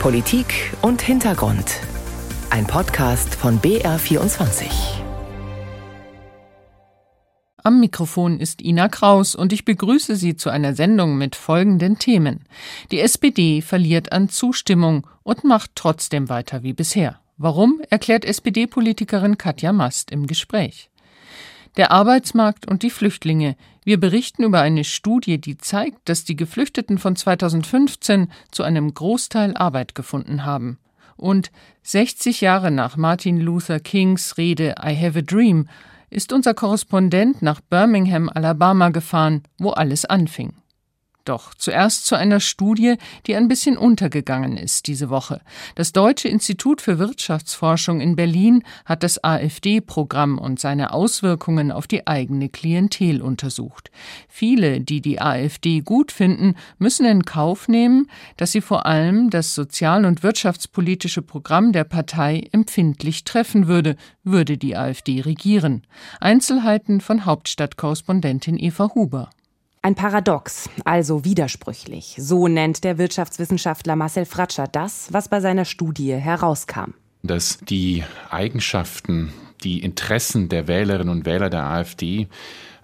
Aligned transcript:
Politik 0.00 0.72
und 0.82 1.02
Hintergrund. 1.02 1.80
Ein 2.50 2.66
Podcast 2.66 3.34
von 3.34 3.60
BR24. 3.60 4.66
Am 7.64 7.80
Mikrofon 7.80 8.38
ist 8.38 8.62
Ina 8.62 8.88
Kraus 8.88 9.34
und 9.34 9.52
ich 9.52 9.64
begrüße 9.64 10.14
Sie 10.14 10.36
zu 10.36 10.50
einer 10.50 10.74
Sendung 10.74 11.18
mit 11.18 11.34
folgenden 11.34 11.98
Themen. 11.98 12.44
Die 12.92 13.00
SPD 13.00 13.62
verliert 13.62 14.12
an 14.12 14.28
Zustimmung 14.28 15.06
und 15.24 15.42
macht 15.42 15.72
trotzdem 15.74 16.28
weiter 16.28 16.62
wie 16.62 16.74
bisher. 16.74 17.18
Warum, 17.36 17.80
erklärt 17.90 18.24
SPD-Politikerin 18.24 19.38
Katja 19.38 19.72
Mast 19.72 20.12
im 20.12 20.28
Gespräch. 20.28 20.90
Der 21.76 21.90
Arbeitsmarkt 21.90 22.68
und 22.68 22.82
die 22.82 22.90
Flüchtlinge. 22.90 23.56
Wir 23.86 24.00
berichten 24.00 24.42
über 24.42 24.62
eine 24.62 24.82
Studie, 24.82 25.40
die 25.40 25.58
zeigt, 25.58 26.08
dass 26.08 26.24
die 26.24 26.34
Geflüchteten 26.34 26.98
von 26.98 27.14
2015 27.14 28.32
zu 28.50 28.64
einem 28.64 28.92
Großteil 28.92 29.56
Arbeit 29.56 29.94
gefunden 29.94 30.44
haben. 30.44 30.80
Und 31.16 31.52
60 31.84 32.40
Jahre 32.40 32.72
nach 32.72 32.96
Martin 32.96 33.40
Luther 33.40 33.78
Kings 33.78 34.38
Rede 34.38 34.74
I 34.84 34.96
Have 34.96 35.20
a 35.20 35.22
Dream 35.22 35.68
ist 36.10 36.32
unser 36.32 36.52
Korrespondent 36.52 37.42
nach 37.42 37.60
Birmingham, 37.60 38.28
Alabama 38.28 38.88
gefahren, 38.88 39.44
wo 39.56 39.70
alles 39.70 40.04
anfing. 40.04 40.54
Doch 41.26 41.54
zuerst 41.54 42.06
zu 42.06 42.14
einer 42.14 42.38
Studie, 42.38 42.94
die 43.26 43.34
ein 43.34 43.48
bisschen 43.48 43.76
untergegangen 43.76 44.56
ist 44.56 44.86
diese 44.86 45.10
Woche. 45.10 45.40
Das 45.74 45.92
Deutsche 45.92 46.28
Institut 46.28 46.80
für 46.80 47.00
Wirtschaftsforschung 47.00 48.00
in 48.00 48.14
Berlin 48.14 48.62
hat 48.84 49.02
das 49.02 49.22
AfD-Programm 49.24 50.38
und 50.38 50.60
seine 50.60 50.92
Auswirkungen 50.92 51.72
auf 51.72 51.88
die 51.88 52.06
eigene 52.06 52.48
Klientel 52.48 53.20
untersucht. 53.20 53.90
Viele, 54.28 54.80
die 54.80 55.00
die 55.00 55.20
AfD 55.20 55.80
gut 55.80 56.12
finden, 56.12 56.54
müssen 56.78 57.04
in 57.04 57.24
Kauf 57.24 57.66
nehmen, 57.66 58.08
dass 58.36 58.52
sie 58.52 58.60
vor 58.60 58.86
allem 58.86 59.28
das 59.28 59.56
sozial- 59.56 60.04
und 60.04 60.22
wirtschaftspolitische 60.22 61.22
Programm 61.22 61.72
der 61.72 61.84
Partei 61.84 62.48
empfindlich 62.52 63.24
treffen 63.24 63.66
würde, 63.66 63.96
würde 64.22 64.58
die 64.58 64.76
AfD 64.76 65.22
regieren. 65.22 65.82
Einzelheiten 66.20 67.00
von 67.00 67.26
Hauptstadtkorrespondentin 67.26 68.56
Eva 68.60 68.94
Huber. 68.94 69.30
Ein 69.86 69.94
Paradox, 69.94 70.68
also 70.84 71.24
widersprüchlich. 71.24 72.16
So 72.18 72.48
nennt 72.48 72.82
der 72.82 72.98
Wirtschaftswissenschaftler 72.98 73.94
Marcel 73.94 74.24
Fratscher 74.24 74.66
das, 74.66 75.12
was 75.12 75.28
bei 75.28 75.40
seiner 75.40 75.64
Studie 75.64 76.12
herauskam. 76.12 76.94
Dass 77.22 77.58
die 77.58 78.02
Eigenschaften, 78.28 79.32
die 79.62 79.78
Interessen 79.78 80.48
der 80.48 80.66
Wählerinnen 80.66 81.08
und 81.08 81.24
Wähler 81.24 81.50
der 81.50 81.66
AfD 81.66 82.26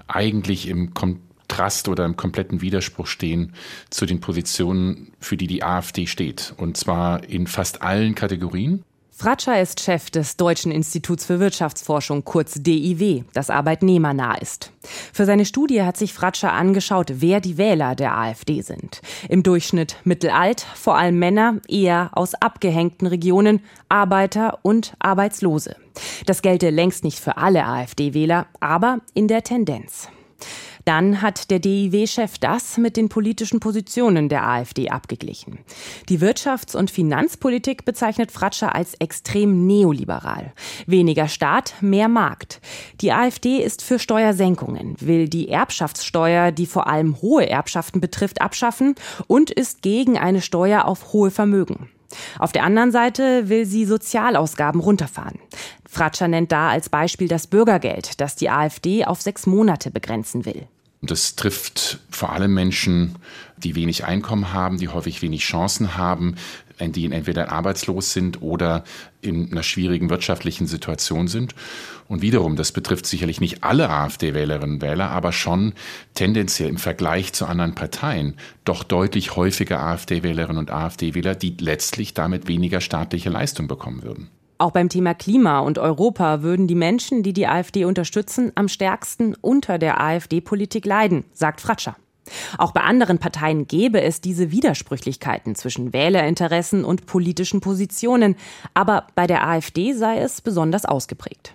eigentlich 0.07 0.69
im 0.69 0.95
Kontrast 0.95 1.89
oder 1.89 2.05
im 2.05 2.17
kompletten 2.17 2.61
Widerspruch 2.61 3.09
stehen 3.09 3.53
zu 3.91 4.07
den 4.07 4.21
Positionen, 4.21 5.13
für 5.19 5.37
die 5.37 5.49
die 5.49 5.65
AfD 5.65 6.07
steht. 6.07 6.55
Und 6.57 6.77
zwar 6.77 7.29
in 7.29 7.49
fast 7.49 7.83
allen 7.83 8.15
Kategorien. 8.15 8.85
Fratscher 9.15 9.61
ist 9.61 9.81
Chef 9.81 10.11
des 10.11 10.39
Deutschen 10.39 10.73
Instituts 10.73 11.27
für 11.27 11.39
Wirtschaftsforschung, 11.39 12.25
kurz 12.25 12.55
DIW, 12.55 13.25
das 13.35 13.51
arbeitnehmernah 13.51 14.37
ist. 14.37 14.73
Für 15.13 15.27
seine 15.27 15.45
Studie 15.45 15.83
hat 15.83 15.99
sich 15.99 16.15
Fratscher 16.15 16.53
angeschaut, 16.53 17.13
wer 17.17 17.41
die 17.41 17.59
Wähler 17.59 17.95
der 17.95 18.17
AfD 18.17 18.63
sind. 18.63 19.03
Im 19.29 19.43
Durchschnitt 19.43 19.97
mittelalt, 20.05 20.67
vor 20.75 20.97
allem 20.97 21.19
Männer, 21.19 21.59
eher 21.69 22.11
aus 22.15 22.35
abgehängten 22.35 23.07
Regionen, 23.07 23.61
Arbeiter 23.91 24.59
und 24.63 24.95
Arbeitslose. 24.99 25.77
Das 26.25 26.41
gelte 26.41 26.71
längst 26.71 27.05
nicht 27.05 27.21
für 27.21 27.37
alle 27.37 27.67
AfD-Wähler, 27.67 28.47
aber 28.61 29.01
in 29.13 29.29
der 29.29 29.45
Tendenz. 29.45 30.09
Dann 30.85 31.23
hat 31.23 31.51
der 31.51 31.59
DIW-Chef 31.59 32.39
das 32.39 32.77
mit 32.77 32.97
den 32.97 33.09
politischen 33.09 33.61
Positionen 33.61 34.29
der 34.29 34.47
AfD 34.47 34.91
abgeglichen. 34.91 35.59
Die 36.09 36.19
Wirtschafts- 36.21 36.77
und 36.77 36.91
Finanzpolitik 36.91 37.85
bezeichnet 37.85 38.33
Fratscher 38.33 38.75
als 38.75 38.95
extrem 38.95 39.67
neoliberal. 39.67 40.53
Weniger 40.87 41.29
Staat, 41.29 41.75
mehr 41.81 42.09
Markt. 42.09 42.61
Die 43.01 43.13
AfD 43.13 43.59
ist 43.59 43.83
für 43.83 43.99
Steuersenkungen, 43.99 44.97
will 45.01 45.29
die 45.29 45.49
Erbschaftssteuer, 45.49 46.51
die 46.51 46.67
vor 46.67 46.89
allem 46.89 47.21
hohe 47.23 47.49
Erbschaften 47.49 48.01
betrifft, 48.01 48.41
abschaffen 48.41 48.95
und 49.27 49.51
ist 49.51 49.83
gegen 49.83 50.19
eine 50.19 50.41
Steuer 50.41 50.85
auf 50.85 51.13
hohe 51.13 51.31
Vermögen. 51.31 51.89
Auf 52.39 52.53
der 52.53 52.65
anderen 52.65 52.93
Seite 52.93 53.49
will 53.49 53.67
sie 53.67 53.85
Sozialausgaben 53.85 54.81
runterfahren. 54.81 55.39
Fratscher 55.89 56.29
nennt 56.29 56.53
da 56.53 56.69
als 56.69 56.89
Beispiel 56.89 57.29
das 57.29 57.47
Bürgergeld, 57.47 58.21
das 58.21 58.37
die 58.37 58.51
AfD 58.51 59.05
auf 59.05 59.21
sechs 59.21 59.47
Monate 59.47 59.91
begrenzen 59.91 60.45
will. 60.45 60.67
Das 61.05 61.35
trifft 61.35 61.99
vor 62.11 62.33
allem 62.33 62.55
Menschen, 62.55 63.17
die 63.57 63.75
wenig 63.75 64.05
Einkommen 64.05 64.53
haben, 64.53 64.79
die 64.79 64.89
häufig 64.89 65.21
wenig 65.21 65.43
Chancen 65.43 65.97
haben, 65.97 66.37
die 66.81 67.11
entweder 67.11 67.51
arbeitslos 67.51 68.13
sind 68.13 68.41
oder 68.41 68.85
in 69.21 69.51
einer 69.51 69.65
schwierigen 69.65 70.11
wirtschaftlichen 70.11 70.69
Situation 70.69 71.27
sind. 71.27 71.57
Und 72.07 72.23
wiederum, 72.23 72.55
das 72.55 72.71
betrifft 72.71 73.07
sicherlich 73.07 73.41
nicht 73.41 73.65
alle 73.65 73.89
AfD-Wählerinnen 73.91 74.77
und 74.77 74.83
Wähler, 74.83 75.11
aber 75.11 75.33
schon 75.33 75.73
tendenziell 76.15 76.69
im 76.69 76.77
Vergleich 76.77 77.33
zu 77.33 77.47
anderen 77.47 77.75
Parteien 77.75 78.37
doch 78.65 78.85
deutlich 78.85 79.35
häufiger 79.35 79.81
AfD-Wählerinnen 79.81 80.59
und 80.59 80.71
AfD-Wähler, 80.71 81.35
die 81.35 81.57
letztlich 81.59 82.15
damit 82.15 82.47
weniger 82.47 82.81
staatliche 82.81 83.31
Leistung 83.31 83.67
bekommen 83.67 84.03
würden. 84.05 84.31
Auch 84.63 84.71
beim 84.71 84.89
Thema 84.89 85.13
Klima 85.13 85.59
und 85.59 85.81
Europa 85.81 86.43
würden 86.43 86.69
die 86.69 86.77
Menschen, 86.77 87.25
die 87.25 87.33
die 87.33 87.49
AfD 87.49 87.85
unterstützen, 87.85 88.53
am 88.55 88.69
stärksten 88.69 89.35
unter 89.41 89.77
der 89.77 90.01
AfD-Politik 90.01 90.87
leiden, 90.87 91.25
sagt 91.33 91.61
Fratscher. 91.61 91.97
Auch 92.59 92.71
bei 92.71 92.83
anderen 92.83 93.19
Parteien 93.19 93.67
gäbe 93.67 94.01
es 94.01 94.21
diese 94.21 94.53
Widersprüchlichkeiten 94.53 95.57
zwischen 95.57 95.93
Wählerinteressen 95.93 96.85
und 96.85 97.07
politischen 97.07 97.61
Positionen, 97.61 98.37
aber 98.73 99.09
bei 99.17 99.27
der 99.27 99.45
AfD 99.49 99.95
sei 99.95 100.19
es 100.19 100.41
besonders 100.41 100.85
ausgeprägt. 100.85 101.55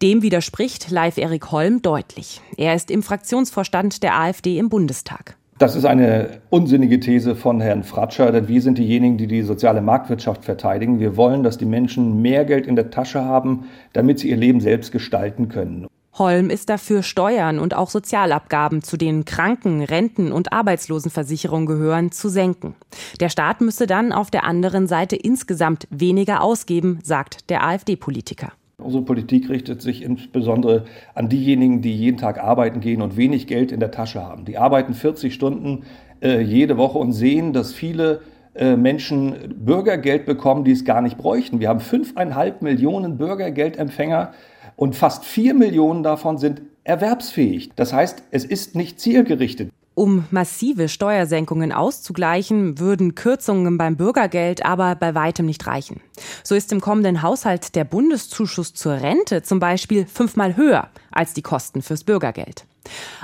Dem 0.00 0.22
widerspricht 0.22 0.88
Live 0.92 1.18
Erik 1.18 1.50
Holm 1.50 1.82
deutlich. 1.82 2.42
Er 2.56 2.76
ist 2.76 2.92
im 2.92 3.02
Fraktionsvorstand 3.02 4.04
der 4.04 4.16
AfD 4.16 4.56
im 4.56 4.68
Bundestag. 4.68 5.36
Das 5.60 5.76
ist 5.76 5.84
eine 5.84 6.40
unsinnige 6.48 7.00
These 7.00 7.36
von 7.36 7.60
Herrn 7.60 7.84
Fratscher, 7.84 8.32
denn 8.32 8.48
wir 8.48 8.62
sind 8.62 8.78
diejenigen, 8.78 9.18
die 9.18 9.26
die 9.26 9.42
soziale 9.42 9.82
Marktwirtschaft 9.82 10.42
verteidigen. 10.42 11.00
Wir 11.00 11.18
wollen, 11.18 11.42
dass 11.42 11.58
die 11.58 11.66
Menschen 11.66 12.22
mehr 12.22 12.46
Geld 12.46 12.66
in 12.66 12.76
der 12.76 12.90
Tasche 12.90 13.26
haben, 13.26 13.66
damit 13.92 14.20
sie 14.20 14.30
ihr 14.30 14.38
Leben 14.38 14.62
selbst 14.62 14.90
gestalten 14.90 15.50
können. 15.50 15.86
Holm 16.14 16.48
ist 16.48 16.70
dafür, 16.70 17.02
Steuern 17.02 17.58
und 17.58 17.74
auch 17.74 17.90
Sozialabgaben, 17.90 18.82
zu 18.82 18.96
denen 18.96 19.26
Kranken-, 19.26 19.82
Renten- 19.82 20.32
und 20.32 20.50
Arbeitslosenversicherung 20.50 21.66
gehören, 21.66 22.10
zu 22.10 22.30
senken. 22.30 22.74
Der 23.20 23.28
Staat 23.28 23.60
müsse 23.60 23.86
dann 23.86 24.12
auf 24.12 24.30
der 24.30 24.44
anderen 24.44 24.86
Seite 24.86 25.14
insgesamt 25.14 25.86
weniger 25.90 26.42
ausgeben, 26.42 27.00
sagt 27.02 27.50
der 27.50 27.66
AfD-Politiker. 27.66 28.52
Unsere 28.80 29.04
Politik 29.04 29.48
richtet 29.48 29.82
sich 29.82 30.02
insbesondere 30.02 30.84
an 31.14 31.28
diejenigen, 31.28 31.82
die 31.82 31.94
jeden 31.94 32.16
Tag 32.16 32.42
arbeiten 32.42 32.80
gehen 32.80 33.02
und 33.02 33.16
wenig 33.16 33.46
Geld 33.46 33.72
in 33.72 33.80
der 33.80 33.90
Tasche 33.90 34.22
haben. 34.22 34.44
Die 34.44 34.58
arbeiten 34.58 34.94
40 34.94 35.32
Stunden 35.32 35.84
äh, 36.22 36.40
jede 36.40 36.76
Woche 36.76 36.98
und 36.98 37.12
sehen, 37.12 37.52
dass 37.52 37.72
viele 37.72 38.20
äh, 38.54 38.76
Menschen 38.76 39.54
Bürgergeld 39.64 40.26
bekommen, 40.26 40.64
die 40.64 40.72
es 40.72 40.84
gar 40.84 41.02
nicht 41.02 41.18
bräuchten. 41.18 41.60
Wir 41.60 41.68
haben 41.68 41.80
fünfeinhalb 41.80 42.62
Millionen 42.62 43.16
Bürgergeldempfänger 43.16 44.32
und 44.76 44.96
fast 44.96 45.24
vier 45.24 45.54
Millionen 45.54 46.02
davon 46.02 46.38
sind 46.38 46.62
erwerbsfähig. 46.84 47.70
Das 47.76 47.92
heißt, 47.92 48.24
es 48.30 48.44
ist 48.44 48.74
nicht 48.74 48.98
zielgerichtet. 48.98 49.70
Um 50.00 50.24
massive 50.30 50.88
Steuersenkungen 50.88 51.72
auszugleichen, 51.72 52.78
würden 52.78 53.14
Kürzungen 53.14 53.76
beim 53.76 53.98
Bürgergeld 53.98 54.64
aber 54.64 54.94
bei 54.94 55.14
weitem 55.14 55.44
nicht 55.44 55.66
reichen. 55.66 56.00
So 56.42 56.54
ist 56.54 56.72
im 56.72 56.80
kommenden 56.80 57.20
Haushalt 57.20 57.74
der 57.74 57.84
Bundeszuschuss 57.84 58.72
zur 58.72 58.94
Rente 58.94 59.42
zum 59.42 59.58
Beispiel 59.58 60.06
fünfmal 60.06 60.56
höher 60.56 60.88
als 61.20 61.34
die 61.34 61.42
Kosten 61.42 61.82
fürs 61.82 62.02
Bürgergeld. 62.02 62.64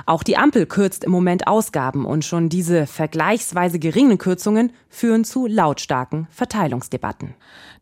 Auch 0.05 0.21
die 0.21 0.37
Ampel 0.37 0.67
kürzt 0.67 1.03
im 1.03 1.11
Moment 1.11 1.47
Ausgaben 1.47 2.05
und 2.05 2.23
schon 2.23 2.47
diese 2.47 2.85
vergleichsweise 2.85 3.79
geringen 3.79 4.19
Kürzungen 4.19 4.71
führen 4.87 5.25
zu 5.25 5.47
lautstarken 5.47 6.27
Verteilungsdebatten. 6.29 7.33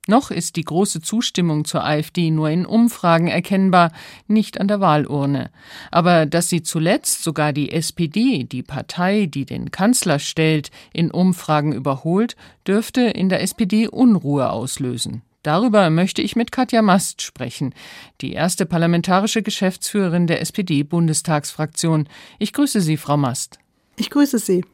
Noch 0.07 0.31
ist 0.31 0.55
die 0.55 0.63
große 0.63 1.01
Zustimmung 1.01 1.65
zur 1.65 1.83
AfD 1.83 2.31
nur 2.31 2.49
in 2.49 2.65
Umfragen 2.65 3.27
erkennbar, 3.27 3.91
nicht 4.27 4.61
an 4.61 4.69
der 4.69 4.79
Wahlurne. 4.79 5.49
Aber 5.91 6.25
dass 6.25 6.47
sie 6.47 6.63
zuletzt 6.63 7.23
sogar 7.23 7.51
die 7.51 7.73
SPD, 7.73 8.45
die 8.45 8.63
Partei, 8.63 9.25
die 9.25 9.45
den 9.45 9.71
Kanzler 9.71 10.19
stellt, 10.19 10.71
in 10.93 11.11
Umfragen 11.11 11.73
überholt, 11.73 12.37
dürfte 12.65 13.01
in 13.01 13.27
der 13.27 13.41
SPD 13.41 13.89
Unruhe 13.89 14.49
auslösen. 14.49 15.23
Darüber 15.45 15.91
möchte 15.91 16.23
ich 16.23 16.35
mit 16.35 16.51
Katja 16.51 16.81
Mast 16.81 17.21
sprechen, 17.21 17.75
die 18.21 18.33
erste 18.33 18.65
parlamentarische 18.65 19.43
Geschäftsführerin 19.43 20.25
der 20.25 20.41
SPD-Bundestagsfraktion. 20.41 22.09
Ich 22.39 22.51
grüße 22.51 22.81
Sie, 22.81 22.97
Frau 22.97 23.15
Mast. 23.15 23.59
Ich 23.95 24.09
grüße 24.09 24.39
Sie. 24.39 24.65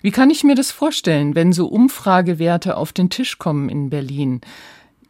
Wie 0.00 0.12
kann 0.12 0.30
ich 0.30 0.44
mir 0.44 0.54
das 0.54 0.70
vorstellen, 0.70 1.34
wenn 1.34 1.52
so 1.52 1.66
Umfragewerte 1.66 2.76
auf 2.76 2.92
den 2.92 3.10
Tisch 3.10 3.38
kommen 3.38 3.68
in 3.68 3.90
Berlin? 3.90 4.42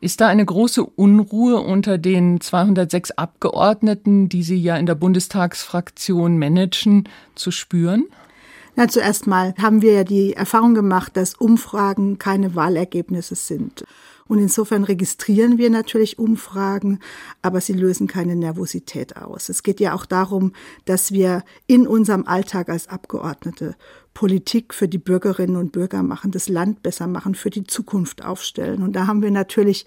Ist 0.00 0.22
da 0.22 0.28
eine 0.28 0.46
große 0.46 0.82
Unruhe 0.82 1.60
unter 1.60 1.98
den 1.98 2.40
206 2.40 3.10
Abgeordneten, 3.10 4.30
die 4.30 4.42
Sie 4.42 4.56
ja 4.56 4.78
in 4.78 4.86
der 4.86 4.94
Bundestagsfraktion 4.94 6.38
managen, 6.38 7.06
zu 7.34 7.50
spüren? 7.50 8.06
Na, 8.76 8.88
zuerst 8.88 9.26
mal 9.26 9.52
haben 9.60 9.82
wir 9.82 9.92
ja 9.92 10.04
die 10.04 10.32
Erfahrung 10.32 10.72
gemacht, 10.72 11.18
dass 11.18 11.34
Umfragen 11.34 12.16
keine 12.16 12.54
Wahlergebnisse 12.54 13.34
sind. 13.34 13.84
Und 14.30 14.38
insofern 14.38 14.84
registrieren 14.84 15.58
wir 15.58 15.70
natürlich 15.70 16.20
Umfragen, 16.20 17.00
aber 17.42 17.60
sie 17.60 17.72
lösen 17.72 18.06
keine 18.06 18.36
Nervosität 18.36 19.16
aus. 19.16 19.48
Es 19.48 19.64
geht 19.64 19.80
ja 19.80 19.92
auch 19.92 20.06
darum, 20.06 20.52
dass 20.84 21.10
wir 21.10 21.42
in 21.66 21.84
unserem 21.84 22.28
Alltag 22.28 22.68
als 22.68 22.86
Abgeordnete 22.86 23.74
Politik 24.14 24.72
für 24.72 24.86
die 24.86 24.98
Bürgerinnen 24.98 25.56
und 25.56 25.72
Bürger 25.72 26.04
machen, 26.04 26.30
das 26.30 26.48
Land 26.48 26.84
besser 26.84 27.08
machen, 27.08 27.34
für 27.34 27.50
die 27.50 27.64
Zukunft 27.64 28.24
aufstellen. 28.24 28.84
Und 28.84 28.94
da 28.94 29.08
haben 29.08 29.20
wir 29.20 29.32
natürlich 29.32 29.84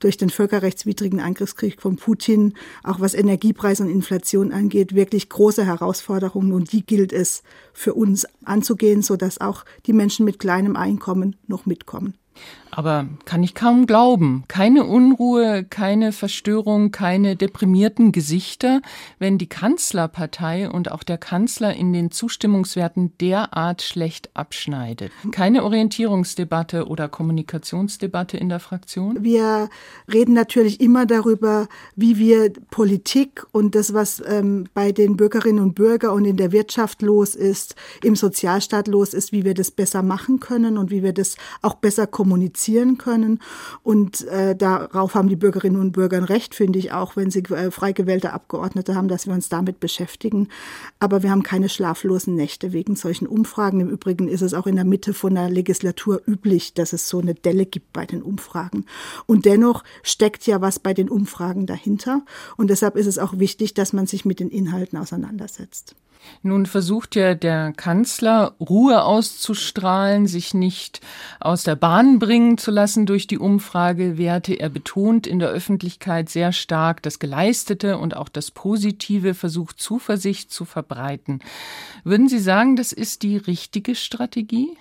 durch 0.00 0.16
den 0.16 0.30
völkerrechtswidrigen 0.30 1.20
Angriffskrieg 1.20 1.80
von 1.80 1.94
Putin, 1.94 2.54
auch 2.82 2.98
was 2.98 3.14
Energiepreis 3.14 3.80
und 3.80 3.90
Inflation 3.90 4.50
angeht, 4.50 4.96
wirklich 4.96 5.28
große 5.28 5.64
Herausforderungen. 5.64 6.50
Und 6.50 6.72
die 6.72 6.84
gilt 6.84 7.12
es 7.12 7.44
für 7.72 7.94
uns 7.94 8.26
anzugehen, 8.44 9.02
sodass 9.02 9.40
auch 9.40 9.64
die 9.86 9.92
Menschen 9.92 10.24
mit 10.24 10.40
kleinem 10.40 10.74
Einkommen 10.74 11.36
noch 11.46 11.64
mitkommen. 11.64 12.14
Aber 12.76 13.06
kann 13.24 13.44
ich 13.44 13.54
kaum 13.54 13.86
glauben. 13.86 14.44
Keine 14.48 14.84
Unruhe, 14.84 15.64
keine 15.64 16.10
Verstörung, 16.10 16.90
keine 16.90 17.36
deprimierten 17.36 18.10
Gesichter, 18.10 18.82
wenn 19.20 19.38
die 19.38 19.46
Kanzlerpartei 19.46 20.68
und 20.68 20.90
auch 20.90 21.04
der 21.04 21.18
Kanzler 21.18 21.74
in 21.74 21.92
den 21.92 22.10
Zustimmungswerten 22.10 23.16
derart 23.18 23.82
schlecht 23.82 24.30
abschneidet. 24.34 25.12
Keine 25.30 25.62
Orientierungsdebatte 25.62 26.88
oder 26.88 27.08
Kommunikationsdebatte 27.08 28.38
in 28.38 28.48
der 28.48 28.58
Fraktion? 28.58 29.22
Wir 29.22 29.68
reden 30.12 30.34
natürlich 30.34 30.80
immer 30.80 31.06
darüber, 31.06 31.68
wie 31.94 32.18
wir 32.18 32.52
Politik 32.70 33.46
und 33.52 33.76
das, 33.76 33.94
was 33.94 34.20
ähm, 34.26 34.66
bei 34.74 34.90
den 34.90 35.16
Bürgerinnen 35.16 35.62
und 35.62 35.76
Bürgern 35.76 36.10
und 36.10 36.24
in 36.24 36.36
der 36.36 36.50
Wirtschaft 36.50 37.02
los 37.02 37.36
ist, 37.36 37.76
im 38.02 38.16
Sozialstaat 38.16 38.88
los 38.88 39.14
ist, 39.14 39.30
wie 39.30 39.44
wir 39.44 39.54
das 39.54 39.70
besser 39.70 40.02
machen 40.02 40.40
können 40.40 40.76
und 40.76 40.90
wie 40.90 41.04
wir 41.04 41.12
das 41.12 41.36
auch 41.62 41.74
besser 41.74 42.08
kommunizieren 42.08 42.23
kommunizieren 42.24 42.96
können. 42.96 43.40
Und 43.82 44.26
äh, 44.28 44.56
darauf 44.56 45.14
haben 45.14 45.28
die 45.28 45.36
Bürgerinnen 45.36 45.78
und 45.78 45.92
Bürger 45.92 46.16
ein 46.16 46.24
Recht, 46.24 46.54
finde 46.54 46.78
ich, 46.78 46.92
auch 46.92 47.16
wenn 47.16 47.30
sie 47.30 47.40
äh, 47.40 47.70
frei 47.70 47.92
gewählte 47.92 48.32
Abgeordnete 48.32 48.94
haben, 48.94 49.08
dass 49.08 49.26
wir 49.26 49.34
uns 49.34 49.50
damit 49.50 49.78
beschäftigen. 49.78 50.48
Aber 51.00 51.22
wir 51.22 51.30
haben 51.30 51.42
keine 51.42 51.68
schlaflosen 51.68 52.34
Nächte 52.34 52.72
wegen 52.72 52.96
solchen 52.96 53.26
Umfragen. 53.26 53.80
Im 53.80 53.90
Übrigen 53.90 54.26
ist 54.26 54.40
es 54.40 54.54
auch 54.54 54.66
in 54.66 54.76
der 54.76 54.86
Mitte 54.86 55.12
von 55.12 55.34
der 55.34 55.50
Legislatur 55.50 56.22
üblich, 56.26 56.72
dass 56.72 56.94
es 56.94 57.10
so 57.10 57.20
eine 57.20 57.34
Delle 57.34 57.66
gibt 57.66 57.92
bei 57.92 58.06
den 58.06 58.22
Umfragen. 58.22 58.86
Und 59.26 59.44
dennoch 59.44 59.84
steckt 60.02 60.46
ja 60.46 60.62
was 60.62 60.78
bei 60.78 60.94
den 60.94 61.10
Umfragen 61.10 61.66
dahinter. 61.66 62.22
Und 62.56 62.70
deshalb 62.70 62.96
ist 62.96 63.06
es 63.06 63.18
auch 63.18 63.38
wichtig, 63.38 63.74
dass 63.74 63.92
man 63.92 64.06
sich 64.06 64.24
mit 64.24 64.40
den 64.40 64.48
Inhalten 64.48 64.98
auseinandersetzt. 64.98 65.94
Nun 66.42 66.66
versucht 66.66 67.16
ja 67.16 67.34
der 67.34 67.72
Kanzler 67.72 68.54
Ruhe 68.60 69.02
auszustrahlen, 69.04 70.26
sich 70.26 70.54
nicht 70.54 71.00
aus 71.40 71.64
der 71.64 71.76
Bahn 71.76 72.18
bringen 72.18 72.58
zu 72.58 72.70
lassen 72.70 73.06
durch 73.06 73.26
die 73.26 73.38
Umfragewerte. 73.38 74.54
Er 74.54 74.68
betont 74.68 75.26
in 75.26 75.38
der 75.38 75.48
Öffentlichkeit 75.48 76.28
sehr 76.28 76.52
stark 76.52 77.02
das 77.02 77.18
Geleistete 77.18 77.98
und 77.98 78.16
auch 78.16 78.28
das 78.28 78.50
Positive, 78.50 79.34
versucht 79.34 79.80
Zuversicht 79.80 80.50
zu 80.50 80.64
verbreiten. 80.64 81.40
Würden 82.04 82.28
Sie 82.28 82.38
sagen, 82.38 82.76
das 82.76 82.92
ist 82.92 83.22
die 83.22 83.36
richtige 83.36 83.94
Strategie? 83.94 84.76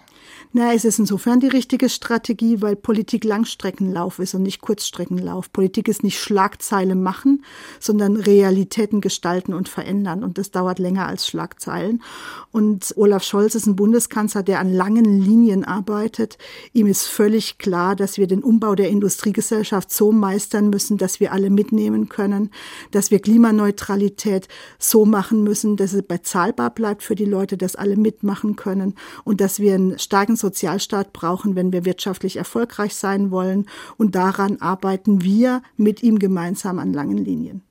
Na, 0.56 0.74
es 0.74 0.86
ist 0.86 1.00
insofern 1.00 1.40
die 1.40 1.48
richtige 1.48 1.90
Strategie, 1.90 2.62
weil 2.62 2.76
Politik 2.76 3.24
Langstreckenlauf 3.24 4.20
ist 4.20 4.36
und 4.36 4.44
nicht 4.44 4.62
Kurzstreckenlauf. 4.62 5.52
Politik 5.52 5.88
ist 5.88 6.04
nicht 6.04 6.20
Schlagzeile 6.20 6.94
machen, 6.94 7.44
sondern 7.80 8.16
Realitäten 8.16 9.02
gestalten 9.02 9.56
und 9.56 9.68
verändern. 9.68 10.24
Und 10.24 10.38
das 10.38 10.52
dauert 10.52 10.78
länger 10.78 11.08
als 11.08 11.28
Schlagzeilen. 11.28 12.04
Und 12.52 12.94
Olaf 12.98 13.24
Scholz 13.24 13.56
ist 13.56 13.66
ein 13.66 13.76
Bundeskanzler, 13.76 14.44
der 14.44 14.60
an 14.60 14.72
langen 14.72 15.06
Linien 15.20 15.64
arbeitet. 15.64 16.38
Ihm 16.72 16.86
ist 16.86 17.08
völlig 17.08 17.58
klar, 17.58 17.96
dass 17.96 18.18
wir 18.18 18.28
den 18.28 18.44
Umbau 18.44 18.76
der 18.76 18.90
Industriegesellschaft 18.90 19.92
so 19.92 20.12
meistern 20.12 20.70
müssen, 20.70 21.00
dass 21.00 21.20
wir 21.20 21.32
alle 21.32 21.50
mitnehmen 21.50 22.10
können, 22.10 22.52
dass 22.92 23.10
wir 23.10 23.20
Klimaneutralität 23.20 24.48
so 24.78 25.06
machen 25.06 25.44
müssen, 25.44 25.78
dass 25.78 25.94
es 25.94 26.04
bezahlbar 26.04 26.70
bleibt 26.70 27.02
für 27.02 27.16
die 27.16 27.26
Leute, 27.26 27.58
dass 27.58 27.76
alle 27.76 27.96
mitmachen 27.96 28.56
können 28.56 28.94
und 29.24 29.42
dass 29.42 29.60
wir 29.60 29.74
einen 29.74 29.98
starken 29.98 30.33
Sozialstaat 30.36 31.14
brauchen, 31.14 31.56
wenn 31.56 31.74
wir 31.74 31.86
wirtschaftlich 31.86 32.38
erfolgreich 32.38 32.96
sein 32.96 33.32
wollen. 33.32 33.68
Und 33.98 34.16
daran 34.16 34.62
arbeiten 34.62 35.24
wir 35.24 35.62
mit 35.78 36.04
ihm 36.04 36.20
gemeinsam 36.20 36.80
an 36.80 36.94
langen 36.94 37.18
Linien. 37.18 37.62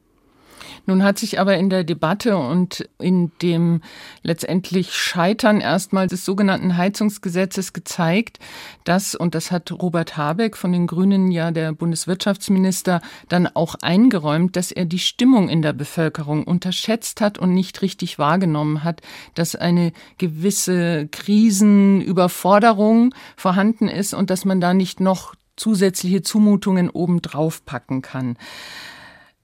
Nun 0.87 1.03
hat 1.03 1.19
sich 1.19 1.41
aber 1.41 1.57
in 1.57 1.71
der 1.71 1.85
Debatte 1.85 2.37
und 2.37 2.89
in 2.99 3.33
dem 3.41 3.81
letztendlich 4.23 4.95
Scheitern 4.95 5.61
erstmal 5.61 6.07
des 6.07 6.25
sogenannten 6.25 6.77
Heizungsgesetzes 6.77 7.73
gezeigt, 7.73 8.39
dass, 8.85 9.15
und 9.15 9.35
das 9.35 9.51
hat 9.51 9.73
Robert 9.73 10.17
Habeck 10.17 10.57
von 10.57 10.73
den 10.73 10.87
Grünen 10.87 11.31
ja 11.31 11.51
der 11.51 11.73
Bundeswirtschaftsminister 11.73 13.01
dann 13.29 13.47
auch 13.47 13.75
eingeräumt, 13.83 14.57
dass 14.57 14.73
er 14.73 14.85
die 14.85 14.99
Stimmung 14.99 15.49
in 15.49 15.63
der 15.63 15.73
Bevölkerung 15.73 16.45
unterschätzt 16.45 17.21
hat 17.21 17.39
und 17.39 17.55
nicht 17.55 17.83
richtig 17.83 18.19
wahrgenommen 18.19 18.85
hat, 18.85 19.01
dass 19.35 19.57
eine 19.57 19.93
gewisse 20.19 21.09
Krisenüberforderung 21.09 23.15
vorhanden 23.37 23.89
ist 23.89 24.15
und 24.15 24.31
dass 24.31 24.45
man 24.45 24.61
da 24.61 24.75
nicht 24.75 25.01
noch 25.01 25.35
zusätzliche 25.57 26.23
Zumutungen 26.23 26.91
obendrauf 26.91 27.65
packen 27.65 28.03
kann. 28.03 28.37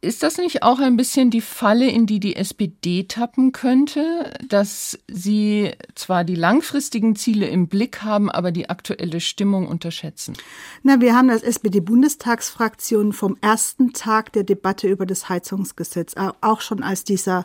Ist 0.00 0.22
das 0.22 0.38
nicht 0.38 0.62
auch 0.62 0.78
ein 0.78 0.96
bisschen 0.96 1.28
die 1.30 1.40
Falle, 1.40 1.90
in 1.90 2.06
die 2.06 2.20
die 2.20 2.36
SPD 2.36 3.04
tappen 3.04 3.50
könnte, 3.50 4.32
dass 4.48 4.96
sie 5.08 5.72
zwar 5.96 6.22
die 6.22 6.36
langfristigen 6.36 7.16
Ziele 7.16 7.48
im 7.48 7.66
Blick 7.66 8.02
haben, 8.02 8.30
aber 8.30 8.52
die 8.52 8.70
aktuelle 8.70 9.18
Stimmung 9.18 9.66
unterschätzen? 9.66 10.34
Na, 10.84 11.00
wir 11.00 11.16
haben 11.16 11.30
als 11.30 11.42
SPD-Bundestagsfraktion 11.42 13.12
vom 13.12 13.36
ersten 13.40 13.92
Tag 13.92 14.32
der 14.34 14.44
Debatte 14.44 14.86
über 14.86 15.04
das 15.04 15.28
Heizungsgesetz, 15.28 16.14
auch 16.42 16.60
schon 16.60 16.84
als 16.84 17.02
dieser 17.02 17.44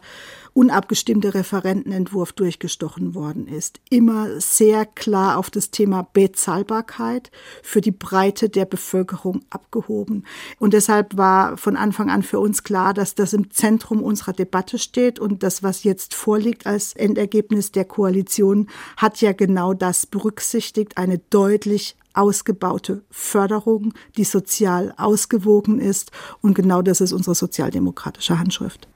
unabgestimmte 0.53 1.33
Referentenentwurf 1.33 2.31
durchgestochen 2.31 3.15
worden 3.15 3.47
ist, 3.47 3.79
immer 3.89 4.39
sehr 4.39 4.85
klar 4.85 5.37
auf 5.37 5.49
das 5.49 5.71
Thema 5.71 6.07
Bezahlbarkeit 6.13 7.31
für 7.63 7.81
die 7.81 7.91
Breite 7.91 8.49
der 8.49 8.65
Bevölkerung 8.65 9.41
abgehoben. 9.49 10.25
Und 10.59 10.73
deshalb 10.73 11.17
war 11.17 11.57
von 11.57 11.75
Anfang 11.75 12.09
an 12.09 12.23
für 12.23 12.39
uns 12.39 12.63
klar, 12.63 12.93
dass 12.93 13.15
das 13.15 13.33
im 13.33 13.51
Zentrum 13.51 14.01
unserer 14.01 14.33
Debatte 14.33 14.77
steht 14.77 15.19
und 15.19 15.43
das, 15.43 15.63
was 15.63 15.83
jetzt 15.83 16.13
vorliegt 16.13 16.67
als 16.67 16.93
Endergebnis 16.93 17.71
der 17.71 17.85
Koalition, 17.85 18.69
hat 18.97 19.21
ja 19.21 19.33
genau 19.33 19.73
das 19.73 20.05
berücksichtigt, 20.05 20.97
eine 20.97 21.17
deutlich 21.17 21.95
ausgebaute 22.13 23.03
Förderung, 23.09 23.93
die 24.17 24.23
sozial 24.23 24.93
ausgewogen 24.97 25.79
ist. 25.79 26.11
Und 26.41 26.53
genau 26.53 26.81
das 26.81 27.01
ist 27.01 27.11
unsere 27.11 27.35
sozialdemokratische 27.35 28.37
Handschrift. 28.37 28.87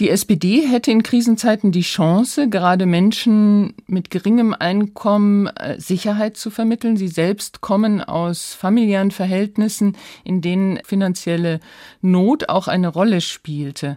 Die 0.00 0.08
SPD 0.08 0.66
hätte 0.66 0.90
in 0.90 1.02
Krisenzeiten 1.02 1.70
die 1.70 1.82
Chance, 1.82 2.48
gerade 2.48 2.86
Menschen 2.86 3.74
mit 3.86 4.10
geringem 4.10 4.54
Einkommen 4.54 5.48
äh, 5.48 5.78
Sicherheit 5.78 6.36
zu 6.36 6.50
vermitteln. 6.50 6.96
Sie 6.96 7.08
selbst 7.08 7.60
kommen 7.60 8.02
aus 8.02 8.54
familiären 8.54 9.10
Verhältnissen, 9.10 9.96
in 10.24 10.40
denen 10.40 10.78
finanzielle 10.84 11.60
Not 12.00 12.48
auch 12.48 12.68
eine 12.68 12.88
Rolle 12.88 13.20
spielte. 13.20 13.96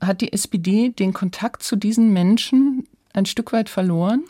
Hat 0.00 0.20
die 0.20 0.32
SPD 0.32 0.90
den 0.90 1.12
Kontakt 1.12 1.64
zu 1.64 1.74
diesen 1.74 2.12
Menschen 2.12 2.86
ein 3.12 3.26
Stück 3.26 3.52
weit 3.52 3.68
verloren? 3.68 4.22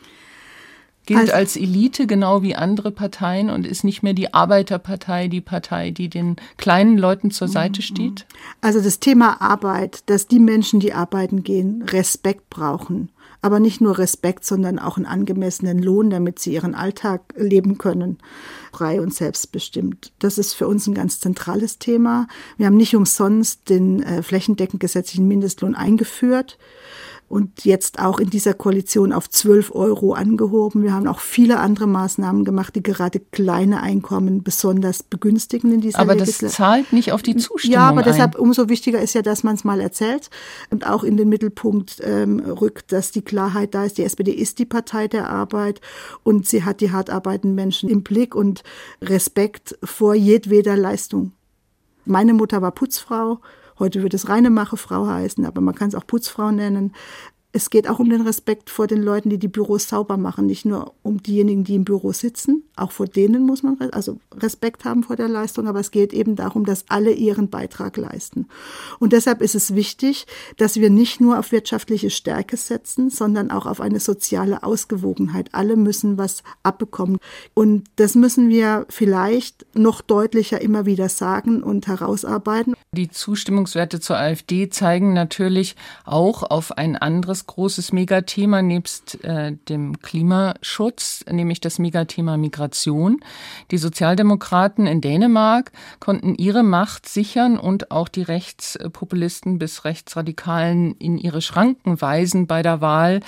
Gilt 1.06 1.20
also, 1.20 1.32
als 1.32 1.56
Elite 1.56 2.06
genau 2.06 2.42
wie 2.42 2.54
andere 2.54 2.90
Parteien 2.90 3.50
und 3.50 3.66
ist 3.66 3.84
nicht 3.84 4.02
mehr 4.02 4.14
die 4.14 4.32
Arbeiterpartei, 4.32 5.28
die 5.28 5.40
Partei, 5.40 5.90
die 5.90 6.08
den 6.08 6.36
kleinen 6.56 6.98
Leuten 6.98 7.30
zur 7.30 7.48
Seite 7.48 7.80
mhm. 7.80 7.84
steht? 7.84 8.26
Also 8.60 8.80
das 8.80 9.00
Thema 9.00 9.40
Arbeit, 9.40 10.08
dass 10.08 10.26
die 10.26 10.38
Menschen, 10.38 10.80
die 10.80 10.92
arbeiten 10.92 11.42
gehen, 11.42 11.82
Respekt 11.82 12.50
brauchen. 12.50 13.10
Aber 13.42 13.60
nicht 13.60 13.82
nur 13.82 13.98
Respekt, 13.98 14.46
sondern 14.46 14.78
auch 14.78 14.96
einen 14.96 15.04
angemessenen 15.04 15.78
Lohn, 15.78 16.08
damit 16.08 16.38
sie 16.38 16.54
ihren 16.54 16.74
Alltag 16.74 17.20
leben 17.36 17.76
können, 17.76 18.16
frei 18.72 19.02
und 19.02 19.12
selbstbestimmt. 19.12 20.12
Das 20.18 20.38
ist 20.38 20.54
für 20.54 20.66
uns 20.66 20.86
ein 20.86 20.94
ganz 20.94 21.20
zentrales 21.20 21.78
Thema. 21.78 22.26
Wir 22.56 22.64
haben 22.64 22.78
nicht 22.78 22.96
umsonst 22.96 23.68
den 23.68 24.02
äh, 24.02 24.22
flächendeckend 24.22 24.80
gesetzlichen 24.80 25.28
Mindestlohn 25.28 25.74
eingeführt 25.74 26.56
und 27.28 27.64
jetzt 27.64 27.98
auch 27.98 28.20
in 28.20 28.30
dieser 28.30 28.54
Koalition 28.54 29.12
auf 29.12 29.28
12 29.28 29.74
Euro 29.74 30.12
angehoben. 30.12 30.82
Wir 30.82 30.92
haben 30.92 31.08
auch 31.08 31.20
viele 31.20 31.58
andere 31.58 31.86
Maßnahmen 31.86 32.44
gemacht, 32.44 32.76
die 32.76 32.82
gerade 32.82 33.18
kleine 33.18 33.82
Einkommen 33.82 34.42
besonders 34.42 35.02
begünstigen 35.02 35.72
in 35.72 35.80
dieser 35.80 35.98
Aber 35.98 36.14
das 36.14 36.38
zahlt 36.38 36.92
nicht 36.92 37.12
auf 37.12 37.22
die 37.22 37.36
Zustimmung 37.36 37.74
Ja, 37.74 37.88
aber 37.88 38.00
ein. 38.00 38.04
deshalb 38.04 38.38
umso 38.38 38.68
wichtiger 38.68 39.00
ist 39.00 39.14
ja, 39.14 39.22
dass 39.22 39.42
man 39.42 39.54
es 39.54 39.64
mal 39.64 39.80
erzählt 39.80 40.30
und 40.70 40.86
auch 40.86 41.02
in 41.02 41.16
den 41.16 41.28
Mittelpunkt 41.28 42.00
ähm, 42.02 42.40
rückt, 42.40 42.92
dass 42.92 43.10
die 43.10 43.22
Klarheit 43.22 43.74
da 43.74 43.84
ist. 43.84 43.98
Die 43.98 44.04
SPD 44.04 44.30
ist 44.30 44.58
die 44.58 44.66
Partei 44.66 45.08
der 45.08 45.30
Arbeit 45.30 45.80
und 46.22 46.46
sie 46.46 46.62
hat 46.62 46.80
die 46.80 46.92
hart 46.92 47.10
arbeitenden 47.10 47.54
Menschen 47.54 47.88
im 47.88 48.02
Blick 48.02 48.34
und 48.34 48.62
Respekt 49.00 49.78
vor 49.82 50.14
jedweder 50.14 50.76
Leistung. 50.76 51.32
Meine 52.04 52.34
Mutter 52.34 52.60
war 52.60 52.72
Putzfrau. 52.72 53.40
Heute 53.78 54.02
wird 54.02 54.14
es 54.14 54.28
reine 54.28 54.50
Machefrau 54.50 55.06
heißen, 55.06 55.44
aber 55.44 55.60
man 55.60 55.74
kann 55.74 55.88
es 55.88 55.94
auch 55.94 56.06
Putzfrau 56.06 56.50
nennen. 56.50 56.92
Es 57.56 57.70
geht 57.70 57.88
auch 57.88 58.00
um 58.00 58.10
den 58.10 58.22
Respekt 58.22 58.68
vor 58.68 58.88
den 58.88 59.00
Leuten, 59.00 59.30
die 59.30 59.38
die 59.38 59.46
Büros 59.46 59.88
sauber 59.88 60.16
machen, 60.16 60.46
nicht 60.46 60.64
nur 60.64 60.92
um 61.02 61.22
diejenigen, 61.22 61.62
die 61.62 61.76
im 61.76 61.84
Büro 61.84 62.12
sitzen. 62.12 62.64
Auch 62.74 62.90
vor 62.90 63.06
denen 63.06 63.46
muss 63.46 63.62
man 63.62 63.78
also 63.92 64.18
Respekt 64.34 64.84
haben 64.84 65.04
vor 65.04 65.14
der 65.14 65.28
Leistung, 65.28 65.68
aber 65.68 65.78
es 65.78 65.92
geht 65.92 66.12
eben 66.12 66.34
darum, 66.34 66.64
dass 66.64 66.84
alle 66.88 67.12
ihren 67.12 67.50
Beitrag 67.50 67.96
leisten. 67.96 68.48
Und 68.98 69.12
deshalb 69.12 69.40
ist 69.40 69.54
es 69.54 69.76
wichtig, 69.76 70.26
dass 70.56 70.80
wir 70.80 70.90
nicht 70.90 71.20
nur 71.20 71.38
auf 71.38 71.52
wirtschaftliche 71.52 72.10
Stärke 72.10 72.56
setzen, 72.56 73.08
sondern 73.08 73.52
auch 73.52 73.66
auf 73.66 73.80
eine 73.80 74.00
soziale 74.00 74.64
Ausgewogenheit. 74.64 75.50
Alle 75.52 75.76
müssen 75.76 76.18
was 76.18 76.42
abbekommen. 76.64 77.18
Und 77.54 77.84
das 77.94 78.16
müssen 78.16 78.48
wir 78.48 78.84
vielleicht 78.88 79.64
noch 79.76 80.00
deutlicher 80.00 80.60
immer 80.60 80.86
wieder 80.86 81.08
sagen 81.08 81.62
und 81.62 81.86
herausarbeiten. 81.86 82.74
Die 82.90 83.10
Zustimmungswerte 83.10 84.00
zur 84.00 84.18
AfD 84.18 84.70
zeigen 84.70 85.12
natürlich 85.12 85.76
auch 86.04 86.42
auf 86.42 86.72
ein 86.72 86.96
anderes 86.96 87.43
großes 87.46 87.92
Megathema 87.92 88.62
nebst 88.62 89.22
äh, 89.24 89.52
dem 89.68 90.00
Klimaschutz, 90.00 91.24
nämlich 91.30 91.60
das 91.60 91.78
Megathema 91.78 92.36
Migration. 92.36 93.20
Die 93.70 93.78
Sozialdemokraten 93.78 94.86
in 94.86 95.00
Dänemark 95.00 95.72
konnten 96.00 96.34
ihre 96.34 96.62
Macht 96.62 97.08
sichern 97.08 97.58
und 97.58 97.90
auch 97.90 98.08
die 98.08 98.22
Rechtspopulisten 98.22 99.58
bis 99.58 99.84
Rechtsradikalen 99.84 100.94
in 100.96 101.18
ihre 101.18 101.42
Schranken 101.42 102.00
weisen 102.00 102.46
bei 102.46 102.62
der 102.62 102.80
Wahl, 102.80 103.20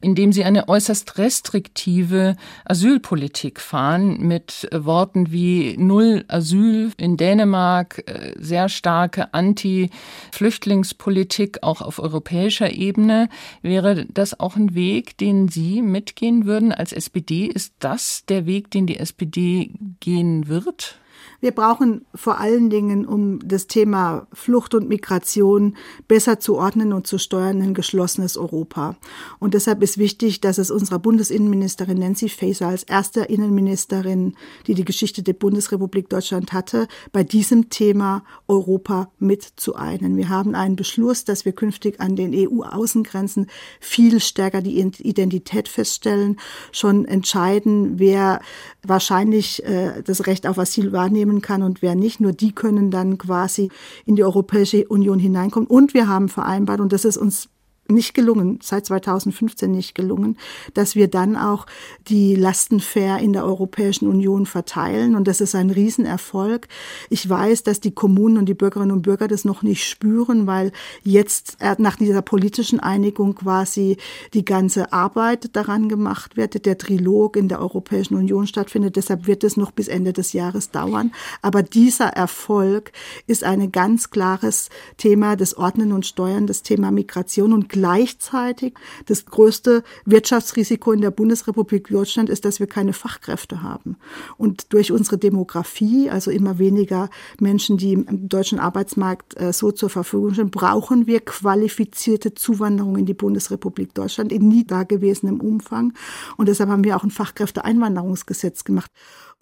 indem 0.00 0.32
sie 0.32 0.44
eine 0.44 0.68
äußerst 0.68 1.18
restriktive 1.18 2.36
Asylpolitik 2.64 3.60
fahren 3.60 4.20
mit 4.20 4.68
Worten 4.72 5.32
wie 5.32 5.76
Null 5.78 6.24
Asyl 6.28 6.92
in 6.96 7.16
Dänemark, 7.16 8.04
äh, 8.06 8.34
sehr 8.38 8.68
starke 8.68 9.34
Anti-Flüchtlingspolitik 9.34 11.58
auch 11.62 11.80
auf 11.80 11.98
europäischer 11.98 12.70
Ebene. 12.72 13.28
Wäre 13.64 14.04
das 14.12 14.38
auch 14.38 14.56
ein 14.56 14.74
Weg, 14.74 15.16
den 15.16 15.48
Sie 15.48 15.80
mitgehen 15.80 16.44
würden 16.44 16.70
als 16.70 16.92
SPD? 16.92 17.46
Ist 17.46 17.72
das 17.78 18.26
der 18.26 18.44
Weg, 18.44 18.70
den 18.70 18.86
die 18.86 18.98
SPD 18.98 19.70
gehen 20.00 20.48
wird? 20.48 20.98
Wir 21.44 21.52
brauchen 21.52 22.06
vor 22.14 22.40
allen 22.40 22.70
Dingen, 22.70 23.04
um 23.04 23.38
das 23.46 23.66
Thema 23.66 24.26
Flucht 24.32 24.74
und 24.74 24.88
Migration 24.88 25.76
besser 26.08 26.40
zu 26.40 26.56
ordnen 26.56 26.94
und 26.94 27.06
zu 27.06 27.18
steuern, 27.18 27.60
ein 27.60 27.74
geschlossenes 27.74 28.38
Europa. 28.38 28.96
Und 29.40 29.52
deshalb 29.52 29.82
ist 29.82 29.98
wichtig, 29.98 30.40
dass 30.40 30.56
es 30.56 30.70
unserer 30.70 30.98
Bundesinnenministerin 30.98 31.98
Nancy 31.98 32.30
Faeser 32.30 32.68
als 32.68 32.82
erste 32.84 33.24
Innenministerin, 33.24 34.36
die 34.66 34.72
die 34.72 34.86
Geschichte 34.86 35.22
der 35.22 35.34
Bundesrepublik 35.34 36.08
Deutschland 36.08 36.54
hatte, 36.54 36.88
bei 37.12 37.24
diesem 37.24 37.68
Thema 37.68 38.24
Europa 38.48 39.10
mit 39.18 39.42
zu 39.42 39.74
einen. 39.74 40.16
Wir 40.16 40.30
haben 40.30 40.54
einen 40.54 40.76
Beschluss, 40.76 41.26
dass 41.26 41.44
wir 41.44 41.52
künftig 41.52 42.00
an 42.00 42.16
den 42.16 42.32
EU-Außengrenzen 42.34 43.48
viel 43.80 44.18
stärker 44.20 44.62
die 44.62 44.80
Identität 44.80 45.68
feststellen, 45.68 46.38
schon 46.72 47.04
entscheiden, 47.04 47.98
wer 47.98 48.40
wahrscheinlich 48.82 49.62
äh, 49.64 50.02
das 50.02 50.26
Recht 50.26 50.46
auf 50.46 50.58
Asyl 50.58 50.92
wahrnehmen 50.92 51.33
teilnehmen 51.34 51.40
kann 51.40 51.62
und 51.62 51.82
wer 51.82 51.94
nicht. 51.94 52.20
Nur 52.20 52.32
die 52.32 52.52
können 52.52 52.90
dann 52.90 53.18
quasi 53.18 53.70
in 54.06 54.16
die 54.16 54.24
Europäische 54.24 54.86
Union 54.88 55.18
hineinkommen. 55.18 55.68
Und 55.68 55.94
wir 55.94 56.08
haben 56.08 56.28
vereinbart, 56.28 56.80
und 56.80 56.92
das 56.92 57.04
ist 57.04 57.16
uns 57.16 57.48
nicht 57.86 58.14
gelungen, 58.14 58.58
seit 58.62 58.86
2015 58.86 59.70
nicht 59.70 59.94
gelungen, 59.94 60.38
dass 60.72 60.94
wir 60.94 61.08
dann 61.08 61.36
auch 61.36 61.66
die 62.08 62.34
Lasten 62.34 62.80
fair 62.80 63.18
in 63.18 63.32
der 63.32 63.44
Europäischen 63.44 64.08
Union 64.08 64.46
verteilen. 64.46 65.14
Und 65.14 65.28
das 65.28 65.40
ist 65.40 65.54
ein 65.54 65.70
Riesenerfolg. 65.70 66.68
Ich 67.10 67.28
weiß, 67.28 67.62
dass 67.62 67.80
die 67.80 67.92
Kommunen 67.92 68.38
und 68.38 68.46
die 68.46 68.54
Bürgerinnen 68.54 68.92
und 68.92 69.02
Bürger 69.02 69.28
das 69.28 69.44
noch 69.44 69.62
nicht 69.62 69.84
spüren, 69.84 70.46
weil 70.46 70.72
jetzt 71.02 71.58
nach 71.78 71.96
dieser 71.96 72.22
politischen 72.22 72.80
Einigung 72.80 73.34
quasi 73.34 73.98
die 74.32 74.44
ganze 74.44 74.92
Arbeit 74.92 75.54
daran 75.54 75.88
gemacht 75.88 76.36
wird, 76.36 76.64
der 76.64 76.78
Trilog 76.78 77.36
in 77.36 77.48
der 77.48 77.60
Europäischen 77.60 78.14
Union 78.14 78.46
stattfindet. 78.46 78.96
Deshalb 78.96 79.26
wird 79.26 79.44
es 79.44 79.56
noch 79.56 79.72
bis 79.72 79.88
Ende 79.88 80.12
des 80.12 80.32
Jahres 80.32 80.70
dauern. 80.70 81.12
Aber 81.42 81.62
dieser 81.62 82.08
Erfolg 82.08 82.92
ist 83.26 83.44
ein 83.44 83.72
ganz 83.72 84.10
klares 84.10 84.70
Thema 84.96 85.36
des 85.36 85.56
Ordnen 85.56 85.92
und 85.92 86.06
Steuern, 86.06 86.46
das 86.46 86.62
Thema 86.62 86.90
Migration 86.90 87.52
und 87.52 87.68
gleichzeitig 87.74 88.74
das 89.06 89.26
größte 89.26 89.82
Wirtschaftsrisiko 90.04 90.92
in 90.92 91.00
der 91.00 91.10
Bundesrepublik 91.10 91.88
Deutschland 91.88 92.30
ist, 92.30 92.44
dass 92.44 92.60
wir 92.60 92.68
keine 92.68 92.92
Fachkräfte 92.92 93.64
haben. 93.64 93.96
Und 94.36 94.72
durch 94.72 94.92
unsere 94.92 95.18
Demografie, 95.18 96.08
also 96.08 96.30
immer 96.30 96.60
weniger 96.60 97.10
Menschen, 97.40 97.76
die 97.76 97.94
im 97.94 98.28
deutschen 98.28 98.60
Arbeitsmarkt 98.60 99.40
äh, 99.40 99.52
so 99.52 99.72
zur 99.72 99.90
Verfügung 99.90 100.34
stehen, 100.34 100.52
brauchen 100.52 101.08
wir 101.08 101.18
qualifizierte 101.18 102.32
Zuwanderung 102.34 102.96
in 102.96 103.06
die 103.06 103.14
Bundesrepublik 103.14 103.92
Deutschland 103.92 104.30
in 104.30 104.46
nie 104.46 104.64
dagewesenem 104.64 105.40
Umfang. 105.40 105.94
Und 106.36 106.48
deshalb 106.48 106.70
haben 106.70 106.84
wir 106.84 106.96
auch 106.96 107.02
ein 107.02 107.10
Fachkräfteeinwanderungsgesetz 107.10 108.62
gemacht 108.62 108.92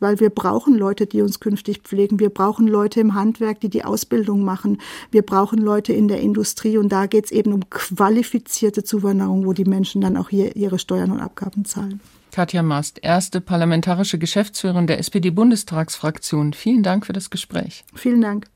weil 0.03 0.21
wir 0.21 0.29
brauchen 0.31 0.75
Leute, 0.75 1.07
die 1.07 1.23
uns 1.23 1.41
künftig 1.41 1.79
pflegen. 1.83 2.21
Wir 2.21 2.29
brauchen 2.29 2.69
Leute 2.69 3.01
im 3.01 3.15
Handwerk, 3.15 3.61
die 3.61 3.71
die 3.71 3.85
Ausbildung 3.85 4.45
machen. 4.45 4.79
Wir 5.11 5.23
brauchen 5.23 5.59
Leute 5.59 5.93
in 5.93 6.09
der 6.09 6.21
Industrie 6.21 6.77
und 6.77 6.91
da 6.91 7.07
geht 7.07 7.27
es 7.27 7.31
eben 7.31 7.53
um 7.53 7.71
qualifizierte 7.71 8.85
Zuwanderung, 8.85 9.47
wo 9.47 9.53
die 9.53 9.65
Menschen 9.65 10.03
dann 10.03 10.17
auch 10.17 10.29
hier 10.29 10.57
ihre 10.57 10.79
Steuern 10.79 11.13
und 11.13 11.21
Abgaben 11.21 11.65
zahlen. 11.65 12.01
Katja 12.33 12.63
Mast, 12.63 12.99
erste 13.03 13.41
parlamentarische 13.41 14.19
Geschäftsführerin 14.19 14.87
der 14.87 14.99
SPD-Bundestagsfraktion. 14.99 16.55
Vielen 16.55 16.83
Dank 16.83 17.07
für 17.07 17.13
das 17.13 17.31
Gespräch. 17.31 17.85
Vielen 17.95 18.23
Dank. 18.23 18.47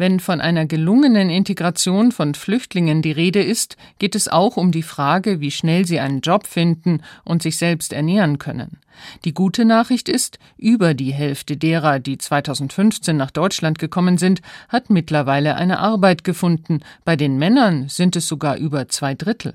Wenn 0.00 0.18
von 0.18 0.40
einer 0.40 0.64
gelungenen 0.64 1.28
Integration 1.28 2.10
von 2.10 2.32
Flüchtlingen 2.34 3.02
die 3.02 3.12
Rede 3.12 3.42
ist, 3.42 3.76
geht 3.98 4.14
es 4.14 4.28
auch 4.28 4.56
um 4.56 4.72
die 4.72 4.82
Frage, 4.82 5.40
wie 5.40 5.50
schnell 5.50 5.84
sie 5.84 6.00
einen 6.00 6.22
Job 6.22 6.46
finden 6.46 7.02
und 7.22 7.42
sich 7.42 7.58
selbst 7.58 7.92
ernähren 7.92 8.38
können. 8.38 8.78
Die 9.26 9.34
gute 9.34 9.66
Nachricht 9.66 10.08
ist, 10.08 10.38
über 10.56 10.94
die 10.94 11.12
Hälfte 11.12 11.58
derer, 11.58 11.98
die 11.98 12.16
2015 12.16 13.14
nach 13.14 13.30
Deutschland 13.30 13.78
gekommen 13.78 14.16
sind, 14.16 14.40
hat 14.70 14.88
mittlerweile 14.88 15.56
eine 15.56 15.80
Arbeit 15.80 16.24
gefunden. 16.24 16.80
Bei 17.04 17.14
den 17.14 17.36
Männern 17.36 17.90
sind 17.90 18.16
es 18.16 18.26
sogar 18.26 18.56
über 18.56 18.88
zwei 18.88 19.14
Drittel. 19.14 19.52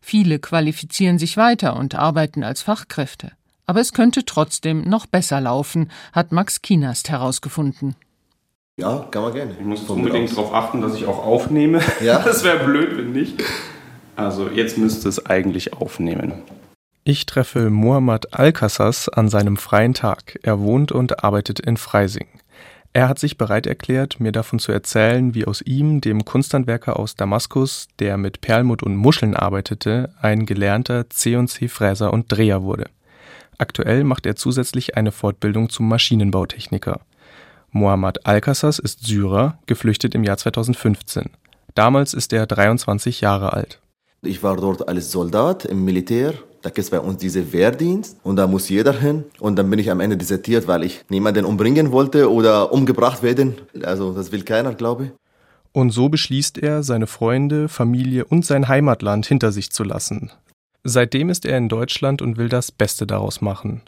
Viele 0.00 0.40
qualifizieren 0.40 1.20
sich 1.20 1.36
weiter 1.36 1.76
und 1.76 1.94
arbeiten 1.94 2.42
als 2.42 2.62
Fachkräfte. 2.62 3.30
Aber 3.66 3.80
es 3.80 3.92
könnte 3.92 4.24
trotzdem 4.24 4.80
noch 4.80 5.06
besser 5.06 5.40
laufen, 5.40 5.92
hat 6.12 6.32
Max 6.32 6.62
Kienast 6.62 7.10
herausgefunden. 7.10 7.94
Ja, 8.76 9.06
kann 9.10 9.22
man 9.22 9.32
gerne. 9.32 9.52
Ich 9.58 9.64
muss 9.64 9.88
unbedingt 9.88 10.32
darauf 10.32 10.52
achten, 10.52 10.80
dass 10.80 10.94
ich 10.94 11.06
auch 11.06 11.24
aufnehme. 11.24 11.80
Ja. 12.00 12.18
Das 12.24 12.42
wäre 12.42 12.64
blöd, 12.64 12.96
wenn 12.96 13.12
nicht. 13.12 13.42
Also 14.16 14.48
jetzt 14.48 14.78
müsste 14.78 15.08
es 15.08 15.24
eigentlich 15.26 15.72
aufnehmen. 15.74 16.32
Ich 17.04 17.26
treffe 17.26 17.70
Muhammad 17.70 18.32
Alcassas 18.32 19.08
an 19.08 19.28
seinem 19.28 19.56
freien 19.56 19.94
Tag. 19.94 20.38
Er 20.42 20.58
wohnt 20.60 20.90
und 20.90 21.22
arbeitet 21.22 21.60
in 21.60 21.76
Freising. 21.76 22.26
Er 22.92 23.08
hat 23.08 23.18
sich 23.18 23.36
bereit 23.36 23.66
erklärt, 23.66 24.20
mir 24.20 24.32
davon 24.32 24.58
zu 24.58 24.72
erzählen, 24.72 25.34
wie 25.34 25.46
aus 25.46 25.60
ihm, 25.60 26.00
dem 26.00 26.24
Kunsthandwerker 26.24 26.98
aus 26.98 27.16
Damaskus, 27.16 27.88
der 27.98 28.16
mit 28.16 28.40
Perlmutt 28.40 28.82
und 28.82 28.96
Muscheln 28.96 29.34
arbeitete, 29.34 30.14
ein 30.22 30.46
gelernter 30.46 31.10
C&C-Fräser 31.10 32.12
und 32.12 32.30
Dreher 32.30 32.62
wurde. 32.62 32.86
Aktuell 33.58 34.04
macht 34.04 34.26
er 34.26 34.36
zusätzlich 34.36 34.96
eine 34.96 35.12
Fortbildung 35.12 35.68
zum 35.70 35.88
Maschinenbautechniker. 35.88 37.00
Mohammad 37.76 38.24
Alcassas 38.24 38.78
ist 38.78 39.04
Syrer, 39.04 39.58
geflüchtet 39.66 40.14
im 40.14 40.22
Jahr 40.22 40.36
2015. 40.36 41.24
Damals 41.74 42.14
ist 42.14 42.32
er 42.32 42.46
23 42.46 43.20
Jahre 43.20 43.52
alt. 43.52 43.80
Ich 44.22 44.44
war 44.44 44.56
dort 44.56 44.88
als 44.88 45.10
Soldat 45.10 45.64
im 45.64 45.84
Militär. 45.84 46.34
Da 46.62 46.70
gibt 46.70 46.78
es 46.78 46.90
bei 46.90 47.00
uns 47.00 47.18
diese 47.18 47.52
Wehrdienst 47.52 48.16
und 48.22 48.36
da 48.36 48.46
muss 48.46 48.68
jeder 48.68 48.92
hin. 48.92 49.24
Und 49.40 49.56
dann 49.56 49.68
bin 49.70 49.80
ich 49.80 49.90
am 49.90 49.98
Ende 49.98 50.16
desertiert, 50.16 50.68
weil 50.68 50.84
ich 50.84 51.04
niemanden 51.08 51.44
umbringen 51.44 51.90
wollte 51.90 52.32
oder 52.32 52.72
umgebracht 52.72 53.24
werden. 53.24 53.56
Also 53.82 54.12
das 54.12 54.30
will 54.30 54.44
keiner, 54.44 54.74
glaube 54.74 55.06
ich. 55.06 55.10
Und 55.72 55.90
so 55.90 56.08
beschließt 56.08 56.58
er, 56.58 56.84
seine 56.84 57.08
Freunde, 57.08 57.68
Familie 57.68 58.24
und 58.24 58.46
sein 58.46 58.68
Heimatland 58.68 59.26
hinter 59.26 59.50
sich 59.50 59.72
zu 59.72 59.82
lassen. 59.82 60.30
Seitdem 60.84 61.28
ist 61.28 61.44
er 61.44 61.58
in 61.58 61.68
Deutschland 61.68 62.22
und 62.22 62.36
will 62.36 62.48
das 62.48 62.70
Beste 62.70 63.04
daraus 63.04 63.40
machen. 63.40 63.82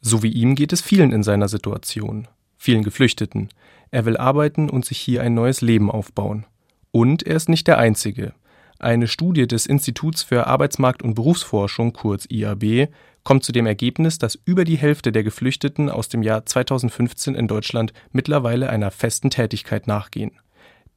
So 0.00 0.22
wie 0.22 0.32
ihm 0.32 0.54
geht 0.54 0.72
es 0.72 0.80
vielen 0.80 1.12
in 1.12 1.22
seiner 1.22 1.48
Situation 1.48 2.26
vielen 2.58 2.82
Geflüchteten. 2.82 3.48
Er 3.90 4.04
will 4.04 4.18
arbeiten 4.18 4.68
und 4.68 4.84
sich 4.84 4.98
hier 4.98 5.22
ein 5.22 5.32
neues 5.32 5.62
Leben 5.62 5.90
aufbauen. 5.90 6.44
Und 6.90 7.22
er 7.22 7.36
ist 7.36 7.48
nicht 7.48 7.66
der 7.66 7.78
Einzige. 7.78 8.34
Eine 8.78 9.08
Studie 9.08 9.46
des 9.46 9.66
Instituts 9.66 10.22
für 10.22 10.46
Arbeitsmarkt- 10.46 11.02
und 11.02 11.14
Berufsforschung, 11.14 11.92
kurz 11.92 12.26
IAB, 12.28 12.88
kommt 13.24 13.44
zu 13.44 13.52
dem 13.52 13.66
Ergebnis, 13.66 14.18
dass 14.18 14.38
über 14.44 14.64
die 14.64 14.78
Hälfte 14.78 15.10
der 15.10 15.24
Geflüchteten 15.24 15.90
aus 15.90 16.08
dem 16.08 16.22
Jahr 16.22 16.46
2015 16.46 17.34
in 17.34 17.48
Deutschland 17.48 17.92
mittlerweile 18.12 18.70
einer 18.70 18.90
festen 18.90 19.30
Tätigkeit 19.30 19.86
nachgehen. 19.86 20.32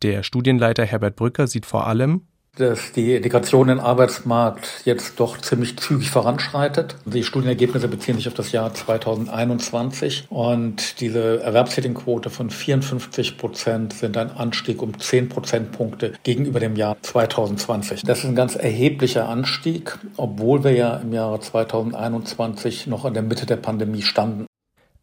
Der 0.02 0.24
Studienleiter 0.24 0.86
Herbert 0.86 1.16
Brücker 1.16 1.48
sieht 1.48 1.66
vor 1.66 1.88
allem 1.88 2.22
dass 2.58 2.92
die 2.92 3.16
Integration 3.16 3.70
in 3.70 3.78
den 3.78 3.86
Arbeitsmarkt 3.86 4.82
jetzt 4.84 5.20
doch 5.20 5.38
ziemlich 5.38 5.78
zügig 5.78 6.12
voranschreitet. 6.12 6.96
Die 7.06 7.24
Studienergebnisse 7.24 7.88
beziehen 7.88 8.18
sich 8.18 8.28
auf 8.28 8.34
das 8.34 8.52
Jahr 8.52 8.74
2021 8.74 10.28
und 10.30 11.00
diese 11.00 11.42
Erwerbstätigenquote 11.42 12.30
von 12.30 12.50
54 12.50 13.38
Prozent 13.38 13.94
sind 13.94 14.18
ein 14.18 14.32
Anstieg 14.32 14.82
um 14.82 15.00
10 15.00 15.30
Prozentpunkte 15.30 16.14
gegenüber 16.24 16.60
dem 16.60 16.76
Jahr 16.76 16.98
2020. 17.02 18.04
Das 18.04 18.20
ist 18.20 18.26
ein 18.26 18.36
ganz 18.36 18.56
erheblicher 18.56 19.30
Anstieg, 19.30 19.98
obwohl 20.18 20.64
wir 20.66 20.72
ja 20.72 20.98
im 20.98 21.14
Jahre 21.14 21.40
2021 21.40 22.88
noch 22.88 23.06
in 23.06 23.14
der 23.14 23.24
Mitte 23.24 23.46
der 23.46 23.58
Pandemie 23.58 24.02
standen. 24.02 24.46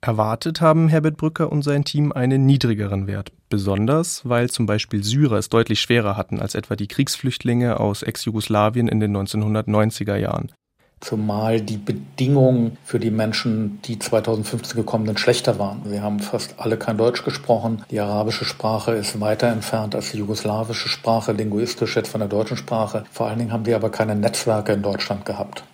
Erwartet 0.01 0.61
haben 0.61 0.89
Herbert 0.89 1.17
Brücker 1.17 1.51
und 1.51 1.63
sein 1.63 1.85
Team 1.85 2.13
einen 2.13 2.47
niedrigeren 2.47 3.09
Wert, 3.09 3.33
besonders 3.49 4.29
weil 4.29 4.49
zum 4.49 4.65
Beispiel 4.65 5.03
Syrer 5.03 5.39
es 5.39 5.49
deutlich 5.49 5.81
schwerer 5.81 6.17
hatten 6.17 6.41
als 6.41 6.55
etwa 6.55 6.77
die 6.77 6.87
Kriegsflüchtlinge 6.87 7.81
aus 7.81 8.05
Ex-Jugoslawien 8.05 8.87
in 8.87 9.01
den 9.01 9.17
1990er 9.17 10.15
Jahren. 10.15 10.53
Zumal 11.01 11.61
die 11.61 11.77
Bedingungen 11.77 12.77
für 12.85 13.01
die 13.01 13.11
Menschen, 13.11 13.81
die 13.83 13.99
2015 13.99 14.77
gekommen 14.77 15.07
sind, 15.07 15.19
schlechter 15.19 15.59
waren. 15.59 15.83
Sie 15.85 16.01
haben 16.01 16.21
fast 16.21 16.55
alle 16.59 16.77
kein 16.77 16.97
Deutsch 16.97 17.25
gesprochen. 17.25 17.85
Die 17.91 18.01
arabische 18.01 18.45
Sprache 18.45 18.93
ist 18.93 19.21
weiter 19.21 19.49
entfernt 19.49 19.95
als 19.95 20.13
die 20.13 20.19
jugoslawische 20.19 20.89
Sprache, 20.89 21.33
linguistisch 21.33 21.97
jetzt 21.97 22.09
von 22.09 22.21
der 22.21 22.29
deutschen 22.29 22.57
Sprache. 22.57 23.05
Vor 23.13 23.29
allen 23.29 23.39
Dingen 23.39 23.53
haben 23.53 23.65
die 23.65 23.75
aber 23.75 23.91
keine 23.91 24.17
Netzwerke 24.17 24.73
in 24.73 24.83
Deutschland 24.83 25.25
gehabt. 25.25 25.65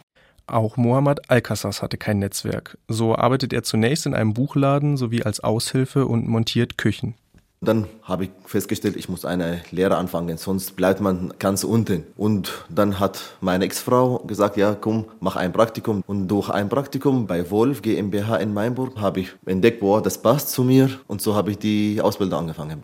Auch 0.46 0.76
Mohammad 0.76 1.30
Alcazas 1.30 1.80
hatte 1.82 1.96
kein 1.96 2.18
Netzwerk. 2.18 2.76
So 2.86 3.16
arbeitet 3.16 3.52
er 3.52 3.62
zunächst 3.62 4.04
in 4.06 4.14
einem 4.14 4.34
Buchladen 4.34 4.96
sowie 4.96 5.22
als 5.22 5.40
Aushilfe 5.40 6.06
und 6.06 6.28
montiert 6.28 6.76
Küchen. 6.76 7.14
Dann 7.64 7.86
habe 8.02 8.24
ich 8.24 8.30
festgestellt, 8.44 8.96
ich 8.96 9.08
muss 9.08 9.24
eine 9.24 9.62
Lehre 9.70 9.96
anfangen, 9.96 10.36
sonst 10.36 10.76
bleibt 10.76 11.00
man 11.00 11.32
ganz 11.38 11.64
unten. 11.64 12.04
Und 12.16 12.52
dann 12.68 13.00
hat 13.00 13.36
meine 13.40 13.64
Ex-Frau 13.64 14.18
gesagt, 14.18 14.58
ja, 14.58 14.74
komm, 14.74 15.06
mach 15.20 15.36
ein 15.36 15.52
Praktikum. 15.52 16.02
Und 16.06 16.28
durch 16.28 16.50
ein 16.50 16.68
Praktikum 16.68 17.26
bei 17.26 17.50
Wolf 17.50 17.80
GmbH 17.80 18.36
in 18.36 18.52
Mainburg 18.52 19.00
habe 19.00 19.20
ich 19.20 19.32
entdeckt, 19.46 19.80
boah, 19.80 20.02
das 20.02 20.20
passt 20.20 20.50
zu 20.50 20.62
mir. 20.62 20.90
Und 21.06 21.22
so 21.22 21.34
habe 21.34 21.52
ich 21.52 21.58
die 21.58 22.02
Ausbildung 22.02 22.40
angefangen. 22.40 22.82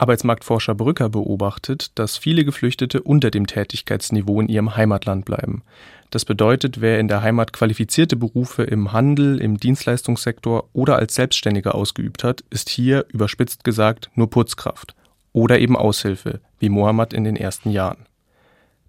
Arbeitsmarktforscher 0.00 0.76
Brücker 0.76 1.08
beobachtet, 1.08 1.98
dass 1.98 2.16
viele 2.16 2.44
Geflüchtete 2.44 3.02
unter 3.02 3.32
dem 3.32 3.48
Tätigkeitsniveau 3.48 4.40
in 4.40 4.48
ihrem 4.48 4.76
Heimatland 4.76 5.24
bleiben. 5.24 5.62
Das 6.10 6.24
bedeutet, 6.24 6.80
wer 6.80 6.98
in 6.98 7.08
der 7.08 7.22
Heimat 7.22 7.52
qualifizierte 7.52 8.16
Berufe 8.16 8.62
im 8.62 8.92
Handel, 8.92 9.40
im 9.40 9.58
Dienstleistungssektor 9.58 10.68
oder 10.72 10.96
als 10.96 11.14
Selbstständiger 11.14 11.74
ausgeübt 11.74 12.24
hat, 12.24 12.42
ist 12.48 12.70
hier, 12.70 13.04
überspitzt 13.12 13.62
gesagt, 13.62 14.10
nur 14.14 14.30
Putzkraft 14.30 14.94
oder 15.32 15.58
eben 15.58 15.76
Aushilfe, 15.76 16.40
wie 16.58 16.70
Mohammed 16.70 17.12
in 17.12 17.24
den 17.24 17.36
ersten 17.36 17.70
Jahren. 17.70 18.06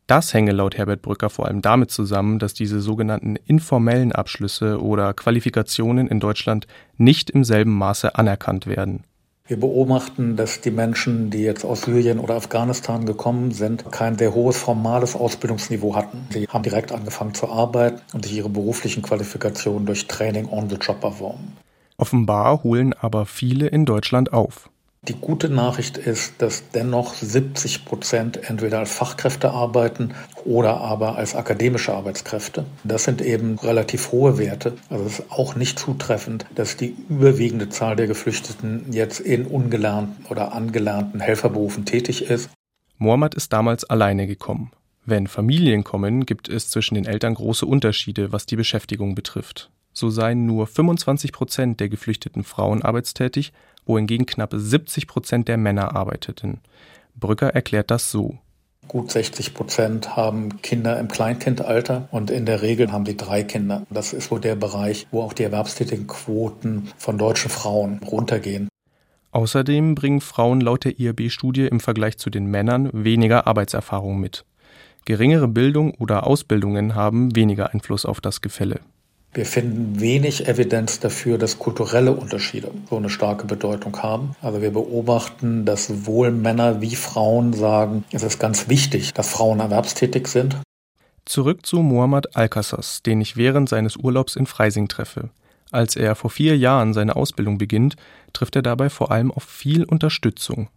Das 0.07 0.33
hänge 0.33 0.53
laut 0.53 0.75
Herbert 0.75 1.03
Brücker 1.03 1.29
vor 1.29 1.45
allem 1.45 1.61
damit 1.61 1.91
zusammen, 1.91 2.39
dass 2.39 2.55
diese 2.55 2.79
sogenannten 2.79 3.35
informellen 3.35 4.11
Abschlüsse 4.11 4.81
oder 4.81 5.13
Qualifikationen 5.13 6.07
in 6.07 6.19
Deutschland 6.19 6.65
nicht 6.97 7.29
im 7.29 7.43
selben 7.43 7.77
Maße 7.77 8.15
anerkannt 8.15 8.65
werden. 8.65 9.03
Wir 9.49 9.59
beobachten, 9.59 10.35
dass 10.35 10.61
die 10.61 10.69
Menschen, 10.69 11.31
die 11.31 11.41
jetzt 11.41 11.65
aus 11.65 11.81
Syrien 11.81 12.19
oder 12.19 12.35
Afghanistan 12.35 13.07
gekommen 13.07 13.49
sind, 13.49 13.91
kein 13.91 14.15
sehr 14.15 14.35
hohes 14.35 14.57
formales 14.57 15.15
Ausbildungsniveau 15.15 15.95
hatten. 15.95 16.27
Sie 16.29 16.47
haben 16.47 16.61
direkt 16.61 16.91
angefangen 16.91 17.33
zu 17.33 17.49
arbeiten 17.49 17.99
und 18.13 18.25
sich 18.25 18.37
ihre 18.37 18.49
beruflichen 18.49 19.01
Qualifikationen 19.01 19.87
durch 19.87 20.05
Training 20.05 20.47
on 20.49 20.69
the 20.69 20.75
job 20.75 21.03
erworben. 21.03 21.57
Offenbar 21.97 22.61
holen 22.61 22.93
aber 22.93 23.25
viele 23.25 23.65
in 23.65 23.85
Deutschland 23.85 24.31
auf. 24.31 24.69
Die 25.07 25.13
gute 25.13 25.49
Nachricht 25.49 25.97
ist, 25.97 26.41
dass 26.41 26.71
dennoch 26.71 27.13
70 27.13 27.85
Prozent 27.85 28.49
entweder 28.49 28.79
als 28.79 28.91
Fachkräfte 28.91 29.51
arbeiten 29.51 30.13
oder 30.43 30.81
aber 30.81 31.15
als 31.15 31.35
akademische 31.35 31.93
Arbeitskräfte. 31.93 32.65
Das 32.83 33.05
sind 33.05 33.21
eben 33.21 33.57
relativ 33.59 34.11
hohe 34.11 34.37
Werte. 34.37 34.73
Also 34.89 35.05
es 35.05 35.19
ist 35.19 35.31
auch 35.31 35.55
nicht 35.55 35.79
zutreffend, 35.79 36.45
dass 36.53 36.75
die 36.75 36.97
überwiegende 37.07 37.69
Zahl 37.69 37.95
der 37.95 38.07
Geflüchteten 38.07 38.91
jetzt 38.91 39.21
in 39.21 39.45
ungelernten 39.45 40.25
oder 40.29 40.51
angelernten 40.51 41.21
Helferberufen 41.21 41.85
tätig 41.85 42.29
ist. 42.29 42.49
Mohammed 42.97 43.35
ist 43.35 43.53
damals 43.53 43.85
alleine 43.85 44.27
gekommen. 44.27 44.71
Wenn 45.05 45.27
Familien 45.27 45.85
kommen, 45.85 46.25
gibt 46.25 46.49
es 46.49 46.69
zwischen 46.69 46.95
den 46.95 47.05
Eltern 47.05 47.35
große 47.35 47.65
Unterschiede, 47.65 48.33
was 48.33 48.45
die 48.45 48.57
Beschäftigung 48.57 49.15
betrifft. 49.15 49.71
So 49.93 50.09
seien 50.09 50.45
nur 50.45 50.67
25 50.67 51.31
Prozent 51.31 51.79
der 51.79 51.89
geflüchteten 51.89 52.43
Frauen 52.43 52.83
arbeitstätig 52.83 53.53
wohingegen 53.85 54.25
knapp 54.25 54.53
70 54.55 55.07
Prozent 55.07 55.47
der 55.47 55.57
Männer 55.57 55.95
arbeiteten. 55.95 56.61
Brücker 57.15 57.49
erklärt 57.49 57.91
das 57.91 58.11
so. 58.11 58.37
Gut 58.87 59.11
60 59.11 59.53
Prozent 59.53 60.15
haben 60.15 60.61
Kinder 60.61 60.99
im 60.99 61.09
Kleinkindalter 61.09 62.07
und 62.11 62.31
in 62.31 62.45
der 62.45 62.61
Regel 62.63 62.91
haben 62.91 63.05
sie 63.05 63.15
drei 63.15 63.43
Kinder. 63.43 63.85
Das 63.89 64.13
ist 64.13 64.31
wohl 64.31 64.39
der 64.39 64.55
Bereich, 64.55 65.05
wo 65.11 65.21
auch 65.21 65.33
die 65.33 65.43
erwerbstätigen 65.43 66.07
Quoten 66.07 66.89
von 66.97 67.17
deutschen 67.17 67.51
Frauen 67.51 67.99
runtergehen. 67.99 68.67
Außerdem 69.31 69.93
bringen 69.93 70.21
Frauen 70.21 70.59
laut 70.59 70.85
der 70.85 70.99
IAB-Studie 70.99 71.67
im 71.67 71.79
Vergleich 71.79 72.17
zu 72.17 72.31
den 72.31 72.47
Männern 72.47 72.89
weniger 72.91 73.45
Arbeitserfahrung 73.45 74.19
mit. 74.19 74.43
Geringere 75.05 75.47
Bildung 75.47 75.93
oder 75.95 76.25
Ausbildungen 76.25 76.95
haben 76.95 77.35
weniger 77.35 77.73
Einfluss 77.73 78.05
auf 78.05 78.21
das 78.21 78.41
Gefälle. 78.41 78.79
Wir 79.31 79.45
finden 79.45 79.99
wenig 79.99 80.47
Evidenz 80.47 80.99
dafür, 80.99 81.37
dass 81.37 81.59
kulturelle 81.59 82.13
Unterschiede 82.13 82.71
so 82.89 82.97
eine 82.97 83.11
starke 83.11 83.45
Bedeutung 83.45 83.95
haben. 84.01 84.35
Also 84.41 84.61
wir 84.63 84.71
beobachten, 84.71 85.65
dass 85.65 85.85
sowohl 85.85 86.31
Männer 86.31 86.81
wie 86.81 86.95
Frauen 86.95 87.53
sagen, 87.53 88.05
es 88.11 88.23
ist 88.23 88.39
ganz 88.39 88.69
wichtig, 88.69 89.13
dass 89.13 89.29
Frauen 89.29 89.59
erwerbstätig 89.59 90.27
sind. 90.27 90.57
Zurück 91.25 91.63
zu 91.63 91.83
Muhammad 91.83 92.35
Alcasas, 92.35 93.03
den 93.03 93.21
ich 93.21 93.37
während 93.37 93.69
seines 93.69 93.97
Urlaubs 93.97 94.35
in 94.35 94.47
Freising 94.47 94.87
treffe. 94.87 95.29
Als 95.71 95.95
er 95.95 96.15
vor 96.15 96.31
vier 96.31 96.57
Jahren 96.57 96.95
seine 96.95 97.15
Ausbildung 97.15 97.59
beginnt, 97.59 97.97
trifft 98.33 98.55
er 98.55 98.63
dabei 98.63 98.89
vor 98.89 99.11
allem 99.11 99.31
auf 99.31 99.43
viel 99.43 99.83
Unterstützung. 99.83 100.69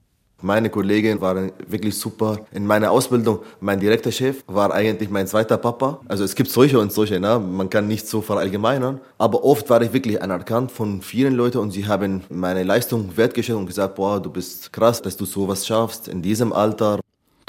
Meine 0.44 0.70
Kollegen 0.70 1.20
waren 1.20 1.52
wirklich 1.68 1.96
super. 1.96 2.40
In 2.50 2.66
meiner 2.66 2.90
Ausbildung, 2.90 3.38
mein 3.60 3.78
direkter 3.78 4.10
Chef 4.10 4.42
war 4.48 4.74
eigentlich 4.74 5.08
mein 5.08 5.28
zweiter 5.28 5.56
Papa. 5.56 6.00
Also 6.08 6.24
es 6.24 6.34
gibt 6.34 6.50
solche 6.50 6.80
und 6.80 6.92
solche, 6.92 7.20
ne? 7.20 7.38
man 7.38 7.70
kann 7.70 7.86
nicht 7.86 8.08
so 8.08 8.20
verallgemeinern. 8.20 9.00
Aber 9.18 9.44
oft 9.44 9.70
war 9.70 9.80
ich 9.82 9.92
wirklich 9.92 10.20
anerkannt 10.20 10.72
von 10.72 11.00
vielen 11.00 11.34
Leuten 11.34 11.58
und 11.58 11.70
sie 11.70 11.86
haben 11.86 12.24
meine 12.28 12.64
Leistung 12.64 13.16
wertgeschätzt 13.16 13.56
und 13.56 13.66
gesagt, 13.66 13.94
boah, 13.94 14.20
du 14.20 14.30
bist 14.30 14.72
krass, 14.72 15.00
dass 15.00 15.16
du 15.16 15.26
sowas 15.26 15.64
schaffst 15.64 16.08
in 16.08 16.22
diesem 16.22 16.52
Alter. 16.52 16.98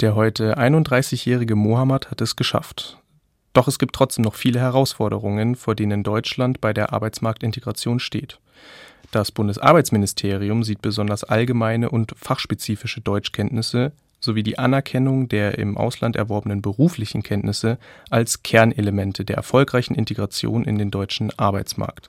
Der 0.00 0.14
heute 0.14 0.56
31-jährige 0.56 1.56
Mohammed 1.56 2.12
hat 2.12 2.20
es 2.20 2.36
geschafft. 2.36 2.98
Doch 3.54 3.66
es 3.66 3.80
gibt 3.80 3.96
trotzdem 3.96 4.24
noch 4.24 4.34
viele 4.34 4.60
Herausforderungen, 4.60 5.56
vor 5.56 5.74
denen 5.74 6.04
Deutschland 6.04 6.60
bei 6.60 6.72
der 6.72 6.92
Arbeitsmarktintegration 6.92 7.98
steht. 7.98 8.38
Das 9.14 9.30
Bundesarbeitsministerium 9.30 10.64
sieht 10.64 10.82
besonders 10.82 11.22
allgemeine 11.22 11.88
und 11.88 12.14
fachspezifische 12.16 13.00
Deutschkenntnisse 13.00 13.92
sowie 14.18 14.42
die 14.42 14.58
Anerkennung 14.58 15.28
der 15.28 15.56
im 15.56 15.76
Ausland 15.76 16.16
erworbenen 16.16 16.62
beruflichen 16.62 17.22
Kenntnisse 17.22 17.78
als 18.10 18.42
Kernelemente 18.42 19.24
der 19.24 19.36
erfolgreichen 19.36 19.94
Integration 19.94 20.64
in 20.64 20.78
den 20.78 20.90
deutschen 20.90 21.30
Arbeitsmarkt. 21.38 22.08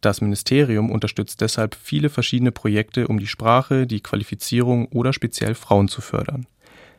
Das 0.00 0.20
Ministerium 0.20 0.90
unterstützt 0.90 1.40
deshalb 1.42 1.76
viele 1.80 2.08
verschiedene 2.08 2.50
Projekte, 2.50 3.06
um 3.06 3.20
die 3.20 3.28
Sprache, 3.28 3.86
die 3.86 4.00
Qualifizierung 4.00 4.86
oder 4.86 5.12
speziell 5.12 5.54
Frauen 5.54 5.86
zu 5.86 6.00
fördern. 6.00 6.48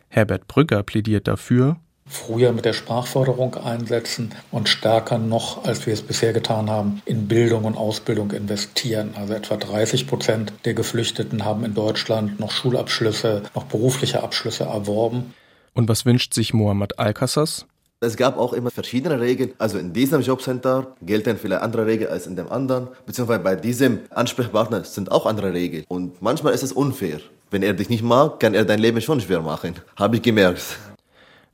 Herbert 0.08 0.48
Brügger 0.48 0.84
plädiert 0.84 1.28
dafür, 1.28 1.76
früher 2.06 2.52
mit 2.52 2.66
der 2.66 2.74
Sprachförderung 2.74 3.56
einsetzen 3.56 4.34
und 4.52 4.70
stärker 4.70 5.18
noch, 5.18 5.66
als 5.66 5.86
wir 5.86 5.94
es 5.94 6.02
bisher 6.02 6.34
getan 6.34 6.70
haben, 6.70 7.02
in 7.06 7.28
Bildung 7.28 7.66
und 7.66 7.78
Ausbildung 7.78 8.32
investieren. 8.32 9.14
Also 9.16 9.34
etwa 9.34 9.58
30 9.58 10.08
Prozent 10.08 10.54
der 10.66 10.74
Geflüchteten 10.74 11.46
haben 11.46 11.64
in 11.64 11.74
Deutschland 11.74 12.40
noch 12.40 12.52
Schulabschlüsse, 12.52 13.44
noch 13.56 13.64
berufliche 13.66 14.24
Abschlüsse 14.24 14.66
erworben. 14.66 15.34
Und 15.74 15.90
was 15.90 16.06
wünscht 16.06 16.34
sich 16.34 16.54
Mohammad 16.54 17.00
Alcassas? 17.00 17.66
Es 18.00 18.18
gab 18.18 18.38
auch 18.38 18.52
immer 18.52 18.70
verschiedene 18.70 19.22
Regeln. 19.22 19.54
Also 19.60 19.78
in 19.78 19.94
diesem 19.94 20.22
Jobcenter 20.22 20.96
gelten 21.02 21.38
vielleicht 21.38 21.62
andere 21.62 21.86
Regeln 21.86 22.12
als 22.12 22.28
in 22.28 22.36
dem 22.36 22.52
anderen. 22.52 22.90
Beziehungsweise 23.06 23.40
bei 23.40 23.56
diesem 23.56 24.00
Ansprechpartner 24.10 24.84
sind 24.84 25.10
auch 25.10 25.26
andere 25.26 25.54
Regeln. 25.54 25.86
Und 25.88 26.22
manchmal 26.22 26.54
ist 26.54 26.64
es 26.64 26.74
unfair. 26.74 27.22
Wenn 27.50 27.64
er 27.64 27.74
dich 27.74 27.90
nicht 27.90 28.04
mag, 28.04 28.42
kann 28.42 28.56
er 28.56 28.66
dein 28.66 28.80
Leben 28.80 29.00
schon 29.00 29.22
schwer 29.22 29.42
machen. 29.42 29.76
Habe 29.96 30.18
ich 30.18 30.22
gemerkt. 30.22 30.78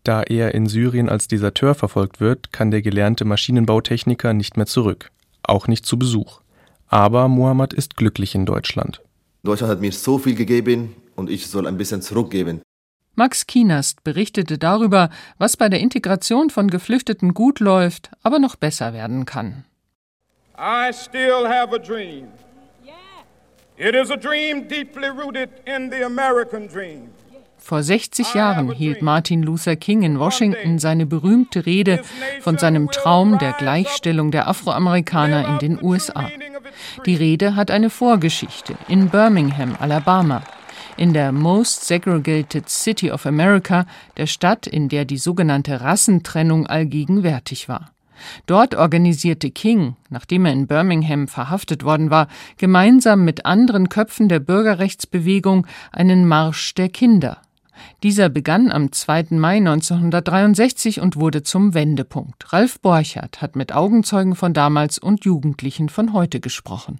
Da 0.03 0.23
er 0.23 0.53
in 0.53 0.67
Syrien 0.67 1.09
als 1.09 1.27
Deserteur 1.27 1.75
verfolgt 1.75 2.19
wird, 2.19 2.51
kann 2.51 2.71
der 2.71 2.81
gelernte 2.81 3.25
Maschinenbautechniker 3.25 4.33
nicht 4.33 4.57
mehr 4.57 4.65
zurück, 4.65 5.11
auch 5.43 5.67
nicht 5.67 5.85
zu 5.85 5.99
Besuch. 5.99 6.41
Aber 6.87 7.27
Mohammed 7.27 7.73
ist 7.73 7.97
glücklich 7.97 8.33
in 8.33 8.45
Deutschland. 8.45 9.01
Deutschland 9.43 9.71
hat 9.71 9.81
mir 9.81 9.91
so 9.91 10.17
viel 10.17 10.35
gegeben 10.35 10.95
und 11.15 11.29
ich 11.29 11.47
soll 11.47 11.67
ein 11.67 11.77
bisschen 11.77 12.01
zurückgeben. 12.01 12.61
Max 13.15 13.47
Kienast 13.47 14.03
berichtete 14.03 14.57
darüber, 14.57 15.09
was 15.37 15.57
bei 15.57 15.67
der 15.67 15.81
Integration 15.81 16.49
von 16.49 16.69
Geflüchteten 16.69 17.33
gut 17.33 17.59
läuft, 17.59 18.09
aber 18.23 18.39
noch 18.39 18.55
besser 18.55 18.93
werden 18.93 19.25
kann. 19.25 19.65
I 20.57 20.91
still 20.93 21.47
have 21.47 21.73
a 21.75 21.79
dream. 21.79 22.27
It 23.77 23.95
is 23.95 24.11
a 24.11 24.17
dream 24.17 24.67
deeply 24.67 25.07
rooted 25.07 25.49
in 25.65 25.89
the 25.89 26.03
American 26.03 26.67
dream. 26.67 27.11
Vor 27.69 27.83
60 27.83 28.33
Jahren 28.33 28.71
hielt 28.71 29.03
Martin 29.03 29.43
Luther 29.43 29.75
King 29.75 30.01
in 30.01 30.17
Washington 30.17 30.79
seine 30.79 31.05
berühmte 31.05 31.67
Rede 31.67 32.01
von 32.41 32.57
seinem 32.57 32.89
Traum 32.89 33.37
der 33.37 33.53
Gleichstellung 33.53 34.31
der 34.31 34.47
Afroamerikaner 34.47 35.47
in 35.47 35.59
den 35.59 35.83
USA. 35.83 36.31
Die 37.05 37.13
Rede 37.13 37.55
hat 37.55 37.69
eine 37.69 37.91
Vorgeschichte 37.91 38.73
in 38.87 39.09
Birmingham, 39.09 39.75
Alabama, 39.79 40.41
in 40.97 41.13
der 41.13 41.31
Most 41.31 41.85
Segregated 41.85 42.67
City 42.67 43.11
of 43.11 43.27
America, 43.27 43.85
der 44.17 44.25
Stadt, 44.25 44.65
in 44.65 44.89
der 44.89 45.05
die 45.05 45.19
sogenannte 45.19 45.79
Rassentrennung 45.79 46.65
allgegenwärtig 46.65 47.69
war. 47.69 47.91
Dort 48.47 48.73
organisierte 48.73 49.51
King, 49.51 49.95
nachdem 50.09 50.47
er 50.47 50.53
in 50.53 50.65
Birmingham 50.65 51.27
verhaftet 51.27 51.83
worden 51.83 52.09
war, 52.09 52.29
gemeinsam 52.57 53.23
mit 53.25 53.45
anderen 53.45 53.89
Köpfen 53.89 54.27
der 54.27 54.39
Bürgerrechtsbewegung 54.39 55.67
einen 55.91 56.27
Marsch 56.27 56.73
der 56.73 56.89
Kinder. 56.89 57.43
Dieser 58.03 58.29
begann 58.29 58.71
am 58.71 58.91
2. 58.91 59.27
Mai 59.31 59.57
1963 59.57 61.01
und 61.01 61.15
wurde 61.15 61.43
zum 61.43 61.73
Wendepunkt. 61.73 62.51
Ralf 62.53 62.79
Borchardt 62.79 63.41
hat 63.41 63.55
mit 63.55 63.73
Augenzeugen 63.73 64.35
von 64.35 64.53
damals 64.53 64.97
und 64.97 65.25
Jugendlichen 65.25 65.89
von 65.89 66.13
heute 66.13 66.39
gesprochen. 66.39 66.99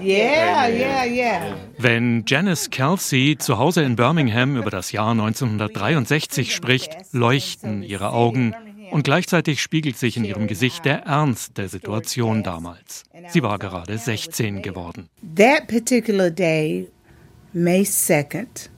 Yeah, 0.00 0.68
yeah, 0.68 1.04
yeah. 1.04 1.54
Wenn 1.76 2.24
Janice 2.26 2.70
Kelsey 2.70 3.36
zu 3.38 3.58
Hause 3.58 3.82
in 3.82 3.94
Birmingham 3.94 4.56
über 4.56 4.70
das 4.70 4.90
Jahr 4.90 5.10
1963 5.10 6.54
spricht, 6.54 6.96
leuchten 7.12 7.82
ihre 7.82 8.12
Augen 8.12 8.54
und 8.90 9.04
gleichzeitig 9.04 9.60
spiegelt 9.60 9.98
sich 9.98 10.16
in 10.16 10.24
ihrem 10.24 10.46
Gesicht 10.46 10.86
der 10.86 11.00
Ernst 11.04 11.58
der 11.58 11.68
Situation 11.68 12.42
damals. 12.42 13.04
Sie 13.28 13.42
war 13.42 13.58
gerade 13.58 13.98
16 13.98 14.62
geworden. 14.62 15.08
That 15.36 15.66
particular 15.68 16.30
day, 16.30 16.88
May 17.52 17.82
2nd, 17.82 18.70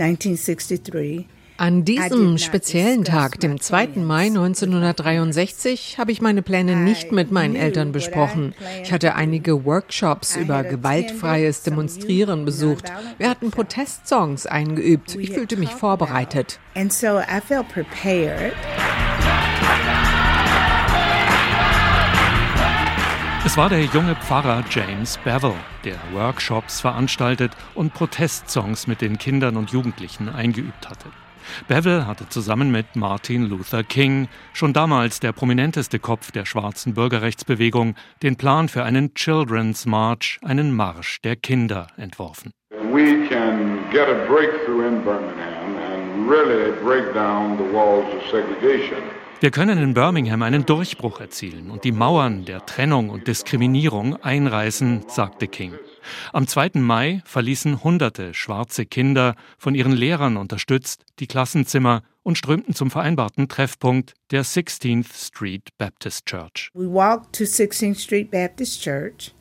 1963, 0.00 1.26
an 1.60 1.84
diesem 1.84 2.38
speziellen 2.38 3.02
Tag, 3.02 3.40
dem 3.40 3.60
2. 3.60 3.88
Mai 3.96 4.26
1963, 4.26 5.98
habe 5.98 6.12
ich 6.12 6.20
meine 6.20 6.40
Pläne 6.40 6.76
nicht 6.76 7.10
mit 7.10 7.32
meinen 7.32 7.56
Eltern 7.56 7.90
besprochen. 7.90 8.54
Ich 8.84 8.92
hatte 8.92 9.16
einige 9.16 9.64
Workshops 9.64 10.36
über 10.36 10.62
gewaltfreies 10.62 11.62
Demonstrieren 11.62 12.44
besucht. 12.44 12.92
Wir 13.18 13.28
hatten 13.28 13.50
Protestsongs 13.50 14.46
eingeübt. 14.46 15.16
Ich 15.16 15.32
fühlte 15.32 15.56
mich 15.56 15.70
vorbereitet. 15.70 16.60
And 16.76 16.92
so 16.92 17.18
I 17.18 17.40
felt 17.44 17.68
prepared. 17.68 18.52
Es 23.48 23.56
war 23.56 23.70
der 23.70 23.84
junge 23.84 24.14
Pfarrer 24.14 24.62
James 24.68 25.16
Bevel, 25.24 25.54
der 25.82 25.96
Workshops 26.12 26.82
veranstaltet 26.82 27.52
und 27.74 27.94
Protestsongs 27.94 28.86
mit 28.86 29.00
den 29.00 29.16
Kindern 29.16 29.56
und 29.56 29.70
Jugendlichen 29.70 30.28
eingeübt 30.28 30.86
hatte. 30.86 31.06
Bevel 31.66 32.06
hatte 32.06 32.28
zusammen 32.28 32.70
mit 32.70 32.94
Martin 32.94 33.48
Luther 33.48 33.82
King, 33.84 34.28
schon 34.52 34.74
damals 34.74 35.20
der 35.20 35.32
prominenteste 35.32 35.98
Kopf 35.98 36.30
der 36.30 36.44
schwarzen 36.44 36.92
Bürgerrechtsbewegung, 36.92 37.94
den 38.22 38.36
Plan 38.36 38.68
für 38.68 38.84
einen 38.84 39.14
Children's 39.14 39.86
March, 39.86 40.38
einen 40.44 40.76
Marsch 40.76 41.22
der 41.22 41.36
Kinder, 41.36 41.86
entworfen. 41.96 42.52
We 42.92 43.26
can 43.30 43.78
get 43.90 44.10
a 44.10 44.26
breakthrough 44.26 44.86
in 44.86 45.02
Birmingham 45.02 45.78
and 45.90 46.28
really 46.28 46.72
break 46.82 47.14
down 47.14 47.56
the 47.56 47.74
walls 47.74 48.04
of 48.14 48.20
segregation. 48.30 49.17
Wir 49.40 49.52
können 49.52 49.78
in 49.78 49.94
Birmingham 49.94 50.42
einen 50.42 50.66
Durchbruch 50.66 51.20
erzielen 51.20 51.70
und 51.70 51.84
die 51.84 51.92
Mauern 51.92 52.44
der 52.44 52.66
Trennung 52.66 53.08
und 53.08 53.28
Diskriminierung 53.28 54.16
einreißen, 54.16 55.04
sagte 55.06 55.46
King. 55.46 55.74
Am 56.32 56.48
2. 56.48 56.72
Mai 56.74 57.22
verließen 57.24 57.84
hunderte 57.84 58.34
schwarze 58.34 58.84
Kinder, 58.84 59.36
von 59.56 59.76
ihren 59.76 59.92
Lehrern 59.92 60.36
unterstützt, 60.36 61.04
die 61.20 61.28
Klassenzimmer 61.28 62.02
und 62.24 62.36
strömten 62.36 62.74
zum 62.74 62.90
vereinbarten 62.90 63.48
Treffpunkt 63.48 64.14
der 64.32 64.44
16th 64.44 65.14
Street 65.14 65.68
Baptist 65.78 66.26
Church. 66.26 66.72
We 66.74 66.92
walked 66.92 67.32
to 67.36 67.44
16th 67.44 68.00
Street 68.00 68.32
Baptist 68.32 68.82
Church. 68.82 69.32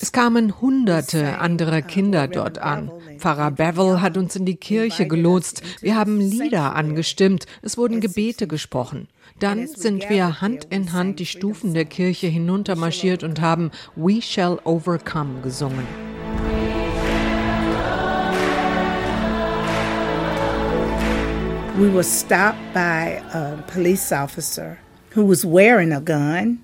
Es 0.00 0.12
kamen 0.12 0.60
hunderte 0.60 1.38
andere 1.38 1.82
Kinder 1.82 2.28
dort 2.28 2.58
an. 2.58 2.90
Pfarrer 3.16 3.50
Bevel 3.52 4.02
hat 4.02 4.18
uns 4.18 4.36
in 4.36 4.44
die 4.44 4.56
Kirche 4.56 5.08
gelotst. 5.08 5.62
Wir 5.80 5.96
haben 5.96 6.20
Lieder 6.20 6.76
angestimmt. 6.76 7.46
Es 7.62 7.78
wurden 7.78 8.02
Gebete 8.02 8.46
gesprochen. 8.46 9.08
Dann 9.40 9.66
sind 9.66 10.10
wir 10.10 10.42
Hand 10.42 10.66
in 10.68 10.92
Hand 10.92 11.20
die 11.20 11.26
Stufen 11.26 11.72
der 11.72 11.86
Kirche 11.86 12.26
hinuntermarschiert 12.26 13.22
und 13.22 13.40
haben 13.40 13.70
We 13.96 14.20
Shall 14.20 14.58
Overcome 14.64 15.40
gesungen. 15.40 15.86
We 21.78 21.90
were 21.94 22.04
stopped 22.04 22.74
by 22.74 23.22
a 23.32 23.56
police 23.72 24.12
officer 24.12 24.76
who 25.14 25.26
was 25.26 25.46
wearing 25.46 25.94
a 25.94 26.00
gun. 26.00 26.58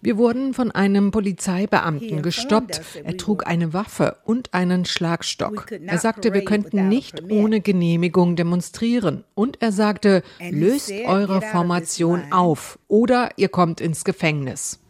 Wir 0.00 0.16
wurden 0.16 0.54
von 0.54 0.70
einem 0.72 1.10
Polizeibeamten 1.10 2.22
gestoppt. 2.22 2.80
Er 3.04 3.16
trug 3.16 3.46
eine 3.46 3.72
Waffe 3.72 4.16
und 4.24 4.54
einen 4.54 4.84
Schlagstock. 4.84 5.70
Er 5.70 5.98
sagte, 5.98 6.32
wir 6.34 6.44
könnten 6.44 6.88
nicht 6.88 7.22
ohne 7.30 7.60
Genehmigung 7.60 8.36
demonstrieren. 8.36 9.24
Und 9.34 9.62
er 9.62 9.72
sagte, 9.72 10.22
löst 10.50 10.90
eure 10.90 11.42
Formation 11.42 12.32
auf 12.32 12.78
oder 12.88 13.30
ihr 13.36 13.48
kommt 13.48 13.80
ins 13.80 14.04
Gefängnis. 14.04 14.80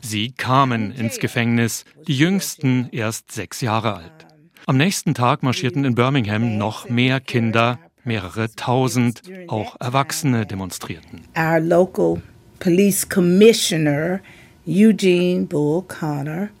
Sie 0.00 0.32
kamen 0.32 0.92
ins 0.92 1.18
Gefängnis, 1.18 1.84
die 2.08 2.16
jüngsten 2.16 2.88
erst 2.90 3.30
sechs 3.30 3.60
Jahre 3.60 3.94
alt. 3.94 4.26
Am 4.66 4.76
nächsten 4.76 5.14
Tag 5.14 5.42
marschierten 5.42 5.84
in 5.84 5.96
Birmingham 5.96 6.56
noch 6.56 6.88
mehr 6.88 7.18
Kinder 7.18 7.80
Mehrere 8.04 8.48
tausend, 8.54 9.22
auch 9.48 9.76
Erwachsene 9.80 10.44
demonstrierten. 10.46 11.22
Our 11.36 11.60
local 11.60 12.22
police 12.58 13.08
commissioner. 13.08 14.20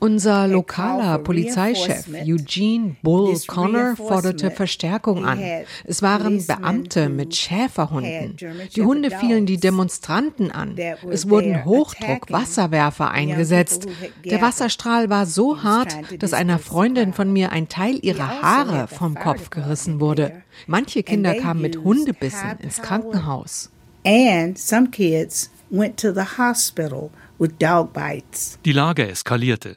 Unser 0.00 0.48
lokaler 0.48 1.18
Polizeichef 1.18 2.08
Eugene 2.26 2.96
Bull 3.00 3.38
Connor 3.46 3.94
forderte 3.94 4.50
Verstärkung 4.50 5.24
an. 5.24 5.40
Es 5.84 6.02
waren 6.02 6.44
Beamte 6.44 7.08
mit 7.08 7.36
Schäferhunden. 7.36 8.36
Die 8.74 8.82
Hunde 8.82 9.12
fielen 9.12 9.46
die 9.46 9.58
Demonstranten 9.58 10.50
an. 10.50 10.76
Es 11.10 11.28
wurden 11.28 11.64
Hochdruck-Wasserwerfer 11.64 13.12
eingesetzt. 13.12 13.86
Der 14.24 14.42
Wasserstrahl 14.42 15.08
war 15.08 15.26
so 15.26 15.62
hart, 15.62 15.96
dass 16.18 16.32
einer 16.32 16.58
Freundin 16.58 17.12
von 17.12 17.32
mir 17.32 17.52
ein 17.52 17.68
Teil 17.68 18.00
ihrer 18.02 18.42
Haare 18.42 18.88
vom 18.88 19.14
Kopf 19.14 19.50
gerissen 19.50 20.00
wurde. 20.00 20.42
Manche 20.66 21.04
Kinder 21.04 21.34
kamen 21.34 21.62
mit 21.62 21.76
Hundebissen 21.78 22.58
ins 22.60 22.82
Krankenhaus. 22.82 23.70
And 24.04 24.58
some 24.58 24.90
kids 24.90 25.50
went 25.70 25.96
to 26.00 26.12
the 26.12 26.24
hospital 26.36 27.10
with 27.42 27.58
dog 27.58 27.92
bites. 27.92 28.58
Die 28.64 28.72
Lage 28.72 29.08
eskalierte. 29.08 29.74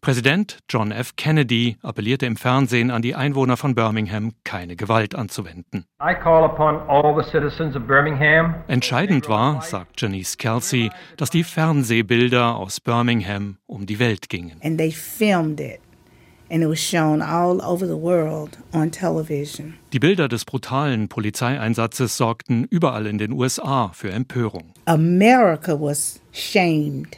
Präsident 0.00 0.58
John 0.68 0.90
F. 0.90 1.16
Kennedy 1.16 1.76
appellierte 1.82 2.26
im 2.26 2.36
Fernsehen 2.36 2.90
an 2.90 3.02
die 3.02 3.14
Einwohner 3.14 3.56
von 3.56 3.74
Birmingham, 3.74 4.32
keine 4.44 4.76
Gewalt 4.76 5.14
anzuwenden. 5.14 5.84
Entscheidend 8.68 9.28
war, 9.28 9.62
sagt 9.62 10.00
Janice 10.00 10.38
Kelsey, 10.38 10.90
dass 11.18 11.30
die 11.30 11.44
Fernsehbilder 11.44 12.56
aus 12.56 12.80
Birmingham 12.80 13.58
um 13.66 13.84
die 13.84 13.98
Welt 13.98 14.28
gingen. 14.30 14.58
And 14.62 14.78
they 14.78 14.90
filmed 14.90 15.60
it. 15.60 15.80
And 16.52 16.64
it 16.64 16.68
was 16.68 16.80
shown 16.80 17.22
all 17.22 17.60
over 17.60 17.86
the 17.86 18.00
world 18.00 18.58
on 18.72 18.90
television. 18.90 19.74
Die 19.92 19.98
Bilder 19.98 20.28
des 20.28 20.44
brutalen 20.44 21.08
Polizeieinsatzes 21.08 22.16
sorgten 22.16 22.62
überall 22.62 23.06
in 23.06 23.18
den 23.18 23.32
USA 23.32 23.90
für 23.92 24.12
Empörung. 24.12 24.72
America 24.84 25.80
was 25.80 26.20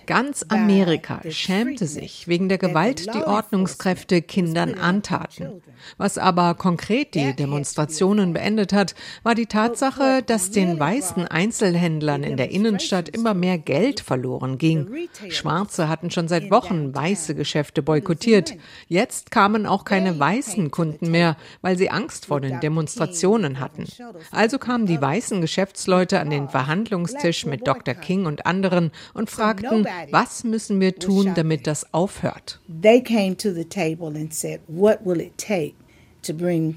Ganz 0.06 0.44
Amerika 0.48 1.20
schämte 1.28 1.86
sich 1.86 2.28
wegen 2.28 2.48
der 2.48 2.56
Gewalt, 2.56 3.14
die 3.14 3.22
Ordnungskräfte 3.22 4.22
Kindern 4.22 4.74
antaten. 4.74 5.62
Was 5.98 6.16
aber 6.16 6.54
konkret 6.54 7.14
die 7.14 7.34
Demonstrationen 7.34 8.32
beendet 8.32 8.72
hat, 8.72 8.94
war 9.22 9.34
die 9.34 9.46
Tatsache, 9.46 10.22
dass 10.24 10.50
den 10.50 10.80
weißen 10.80 11.26
Einzelhändlern 11.26 12.22
in 12.22 12.36
der 12.38 12.52
Innenstadt 12.52 13.10
immer 13.10 13.34
mehr 13.34 13.58
Geld 13.58 14.00
verloren 14.00 14.56
ging. 14.56 14.86
Schwarze 15.28 15.88
hatten 15.88 16.10
schon 16.10 16.28
seit 16.28 16.50
Wochen 16.50 16.94
weiße 16.94 17.34
Geschäfte 17.34 17.82
boykottiert. 17.82 18.54
Jetzt 18.88 19.30
kamen 19.30 19.66
auch 19.66 19.84
keine 19.84 20.18
weißen 20.18 20.70
Kunden 20.70 21.10
mehr, 21.10 21.36
weil 21.60 21.76
sie 21.76 21.90
Angst 21.90 22.26
vor 22.26 22.40
den 22.40 22.60
Demonstrationen 22.62 23.60
hatten. 23.60 23.86
Also 24.30 24.58
kamen 24.58 24.86
die 24.86 25.00
weißen 25.00 25.40
Geschäftsleute 25.40 26.20
an 26.20 26.30
den 26.30 26.48
Verhandlungstisch 26.48 27.46
mit 27.46 27.66
Dr. 27.66 27.94
King 27.94 28.26
und 28.26 28.46
anderen 28.46 28.90
und 29.14 29.30
fragten, 29.30 29.86
was 30.10 30.44
müssen 30.44 30.80
wir 30.80 30.96
tun, 30.96 31.32
damit 31.34 31.66
das 31.66 31.92
aufhört. 31.92 32.60
They 32.82 33.02
came 33.02 33.36
to 33.36 33.52
the 33.52 33.64
table 33.64 34.08
and 34.08 34.32
said, 34.32 34.60
what 34.68 35.04
will 35.04 35.20
it 35.20 35.36
take 35.38 35.74
to 36.22 36.32
bring 36.32 36.76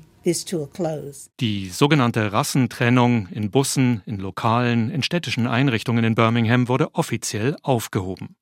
die 1.40 1.70
sogenannte 1.70 2.34
Rassentrennung 2.34 3.28
in 3.28 3.52
Bussen, 3.52 4.02
in 4.08 4.18
Lokalen, 4.18 4.90
in 4.90 5.04
städtischen 5.04 5.46
Einrichtungen 5.46 6.04
in 6.04 6.16
Birmingham 6.16 6.68
wurde 6.68 6.96
offiziell 6.96 7.56
aufgehoben. 7.62 8.36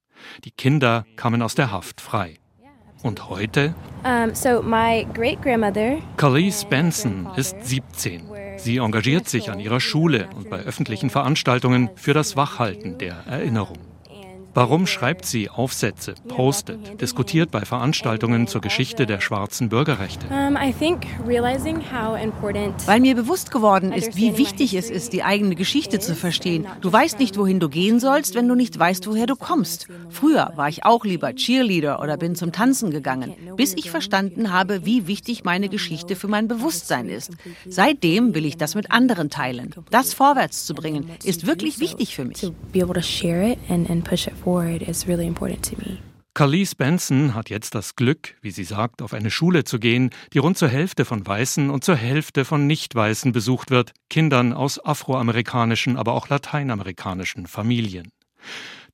Die 0.46 0.52
Kinder 0.52 1.06
kamen 1.18 1.42
aus 1.42 1.56
der 1.56 1.72
Haft 1.72 2.00
frei. 2.00 2.38
Und 3.04 3.30
heute? 3.30 3.76
Um, 4.04 4.34
so 4.34 4.62
my 4.64 5.06
great 5.14 5.42
grandmother. 5.42 5.98
Khalees 6.18 6.66
Benson 6.66 7.28
ist 7.36 7.56
17. 7.62 8.24
Sie 8.58 8.78
engagiert 8.78 9.28
sich 9.30 9.52
an 9.52 9.60
ihrer 9.60 9.80
Schule 9.80 10.30
und 10.36 10.50
bei 10.50 10.60
öffentlichen 10.60 11.10
Veranstaltungen 11.10 11.90
für 11.96 12.14
das 12.14 12.36
Wachhalten 12.36 12.98
der 12.98 13.16
Erinnerung. 13.28 13.93
Warum 14.56 14.86
schreibt 14.86 15.26
sie 15.26 15.50
Aufsätze, 15.50 16.14
postet, 16.28 17.02
diskutiert 17.02 17.50
bei 17.50 17.62
Veranstaltungen 17.62 18.46
zur 18.46 18.62
Geschichte 18.62 19.08
der 19.08 19.20
schwarzen 19.20 19.70
Bürgerrechte? 19.70 20.28
Weil 22.86 23.00
mir 23.00 23.16
bewusst 23.16 23.50
geworden 23.50 23.92
ist, 23.92 24.16
wie 24.16 24.38
wichtig 24.38 24.76
es 24.76 24.92
ist, 24.92 25.12
die 25.14 25.24
eigene 25.24 25.56
Geschichte 25.56 26.00
zu 26.00 26.14
verstehen. 26.14 26.68
Du 26.82 26.94
weißt 26.94 27.18
nicht, 27.18 27.36
wohin 27.38 27.60
du 27.60 27.68
gehen 27.68 28.00
sollst, 28.00 28.36
wenn 28.36 28.48
du 28.48 28.54
nicht 28.54 28.78
weißt, 28.78 29.08
woher 29.08 29.26
du 29.26 29.36
kommst. 29.36 29.88
Früher 30.10 30.54
war 30.56 30.70
ich 30.70 30.86
auch 30.86 31.04
lieber 31.04 31.34
Cheerleader 31.34 32.00
oder 32.00 32.18
bin 32.18 32.36
zum 32.36 32.52
Tanzen 32.52 32.92
gegangen, 32.92 33.34
bis 33.58 33.74
ich 33.74 33.90
verstanden 33.90 34.54
habe, 34.54 34.86
wie 34.86 35.08
wichtig 35.08 35.44
meine 35.44 35.68
Geschichte 35.68 36.16
für 36.16 36.28
mein 36.28 36.48
Bewusstsein 36.48 37.10
ist. 37.10 37.32
Seitdem 37.68 38.36
will 38.36 38.46
ich 38.46 38.58
das 38.58 38.76
mit 38.76 38.92
anderen 38.92 39.32
teilen. 39.32 39.74
Das 39.90 40.14
vorwärts 40.14 40.66
zu 40.66 40.76
bringen, 40.76 41.10
ist 41.24 41.48
wirklich 41.48 41.80
wichtig 41.80 42.16
für 42.16 42.26
mich 42.26 42.44
forward 44.44 44.82
is 44.82 45.08
really 45.08 45.26
important 45.26 45.64
to 45.70 45.76
me. 45.78 45.98
Carlise 46.36 46.76
Benson 46.76 47.36
hat 47.36 47.52
jetzt 47.52 47.76
das 47.76 47.96
Glück, 47.96 48.36
wie 48.42 48.50
sie 48.50 48.64
sagt, 48.64 49.04
auf 49.04 49.14
eine 49.14 49.30
Schule 49.30 49.66
zu 49.66 49.78
gehen, 49.78 50.10
die 50.34 50.40
rund 50.40 50.58
zur 50.58 50.68
Hälfte 50.68 51.06
von 51.06 51.26
Weißen 51.26 51.70
und 51.70 51.84
zur 51.84 51.96
Hälfte 51.96 52.44
von 52.44 52.66
Nicht-Weißen 52.66 53.32
besucht 53.32 53.70
wird, 53.70 53.94
Kindern 54.10 54.52
aus 54.52 54.84
afroamerikanischen, 54.84 55.96
aber 55.96 56.14
auch 56.14 56.30
lateinamerikanischen 56.30 57.46
Familien. 57.46 58.10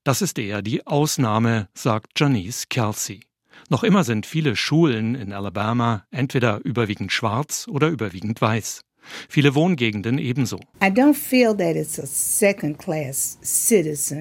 Das 0.04 0.22
ist 0.22 0.38
eher 0.38 0.62
die 0.62 0.86
Ausnahme, 0.86 1.70
sagt 1.74 2.20
Janice 2.20 2.68
Kelsey. 2.68 3.22
Noch 3.70 3.84
immer 3.84 4.04
sind 4.04 4.26
viele 4.26 4.58
Schulen 4.58 5.16
in 5.16 5.32
Alabama 5.32 6.04
entweder 6.12 6.60
überwiegend 6.66 7.14
schwarz 7.14 7.68
oder 7.70 7.88
überwiegend 7.88 8.42
weiß. 8.42 8.82
Viele 9.28 9.56
Wohngegenden 9.56 10.18
ebenso. 10.18 10.60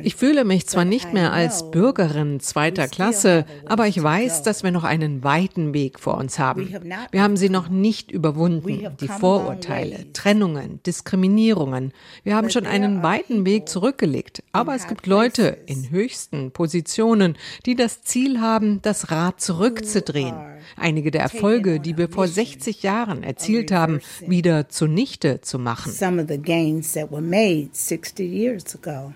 Ich 0.03 0.17
fühle 0.17 0.45
mich 0.45 0.67
zwar 0.67 0.85
nicht 0.85 1.13
mehr 1.13 1.33
als 1.33 1.71
Bürgerin 1.71 2.41
zweiter 2.41 2.89
Klasse, 2.89 3.45
aber 3.67 3.87
ich 3.87 4.03
weiß, 4.03 4.43
dass 4.43 4.63
wir 4.63 4.71
noch 4.71 4.85
einen 4.85 5.23
weiten 5.25 5.75
Weg 5.75 6.01
vor 6.01 6.17
uns 6.17 6.39
haben. 6.39 6.69
Wir 7.11 7.23
haben 7.23 7.37
sie 7.37 7.49
noch 7.49 7.69
nicht 7.69 8.11
überwunden, 8.11 8.97
die 9.01 9.09
Vorurteile, 9.09 10.13
Trennungen, 10.13 10.81
Diskriminierungen. 10.85 11.93
Wir 12.25 12.37
haben 12.37 12.51
schon 12.51 12.67
einen 12.67 13.03
weiten 13.03 13.45
Weg 13.45 13.69
zurückgelegt, 13.69 14.43
aber 14.53 14.75
es 14.75 14.87
gibt 14.87 15.07
Leute 15.07 15.59
in 15.67 15.91
höchsten 15.91 16.51
Positionen, 16.51 17.37
die 17.67 17.77
das 17.77 18.03
Ziel 18.03 18.41
haben, 18.41 18.81
das 18.83 19.11
Rad 19.11 19.41
zurückzudrehen. 19.41 20.35
Einige 20.77 21.11
der 21.11 21.23
Erfolge, 21.23 21.81
die 21.81 21.97
wir 21.97 22.09
vor 22.09 22.29
60 22.29 22.83
Jahren 22.83 23.23
erzielt 23.23 23.73
haben, 23.73 24.01
wieder 24.27 24.68
zunichte 24.69 25.41
zu 25.41 25.59
machen. 25.59 25.93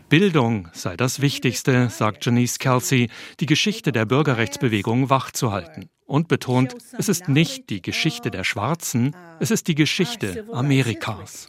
Bildung 0.08 0.68
sei 0.72 0.96
das 0.96 1.20
Wichtigste, 1.20 1.88
sagt 1.90 2.24
Janice 2.24 2.58
Kelsey, 2.58 3.08
die 3.40 3.46
Geschichte 3.46 3.92
der 3.92 4.04
Bürgerrechtsbewegung 4.04 5.10
wachzuhalten 5.10 5.88
und 6.06 6.28
betont, 6.28 6.74
es 6.98 7.08
ist 7.08 7.28
nicht 7.28 7.70
die 7.70 7.80
Geschichte 7.80 8.30
der 8.30 8.44
Schwarzen, 8.44 9.16
es 9.40 9.50
ist 9.50 9.68
die 9.68 9.74
Geschichte 9.74 10.44
Amerikas. 10.52 11.48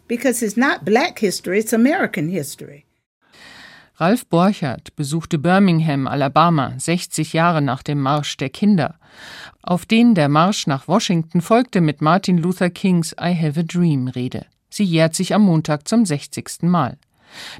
Ralf 3.97 4.25
Borchert 4.25 4.95
besuchte 4.95 5.37
Birmingham, 5.37 6.07
Alabama, 6.07 6.73
60 6.77 7.33
Jahre 7.33 7.61
nach 7.61 7.83
dem 7.83 8.01
Marsch 8.01 8.37
der 8.37 8.49
Kinder, 8.49 8.95
auf 9.61 9.85
den 9.85 10.15
der 10.15 10.29
Marsch 10.29 10.67
nach 10.67 10.87
Washington 10.87 11.41
folgte 11.41 11.79
mit 11.79 12.01
Martin 12.01 12.37
Luther 12.37 12.69
Kings 12.69 13.13
I 13.13 13.33
Have 13.35 13.59
a 13.59 13.63
Dream 13.63 14.07
Rede. 14.07 14.45
Sie 14.69 14.83
jährt 14.83 15.15
sich 15.15 15.33
am 15.33 15.43
Montag 15.43 15.87
zum 15.87 16.05
60. 16.05 16.63
Mal. 16.63 16.97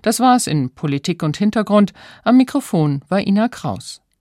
Das 0.02 0.20
war's 0.20 0.48
in 0.48 0.74
Politik 0.74 1.24
und 1.24 1.38
Hintergrund. 1.38 1.94
Am 2.24 2.38
Mikrofon 2.38 3.04
war 3.08 3.26
Ina 3.26 3.48
Kraus. 3.48 4.04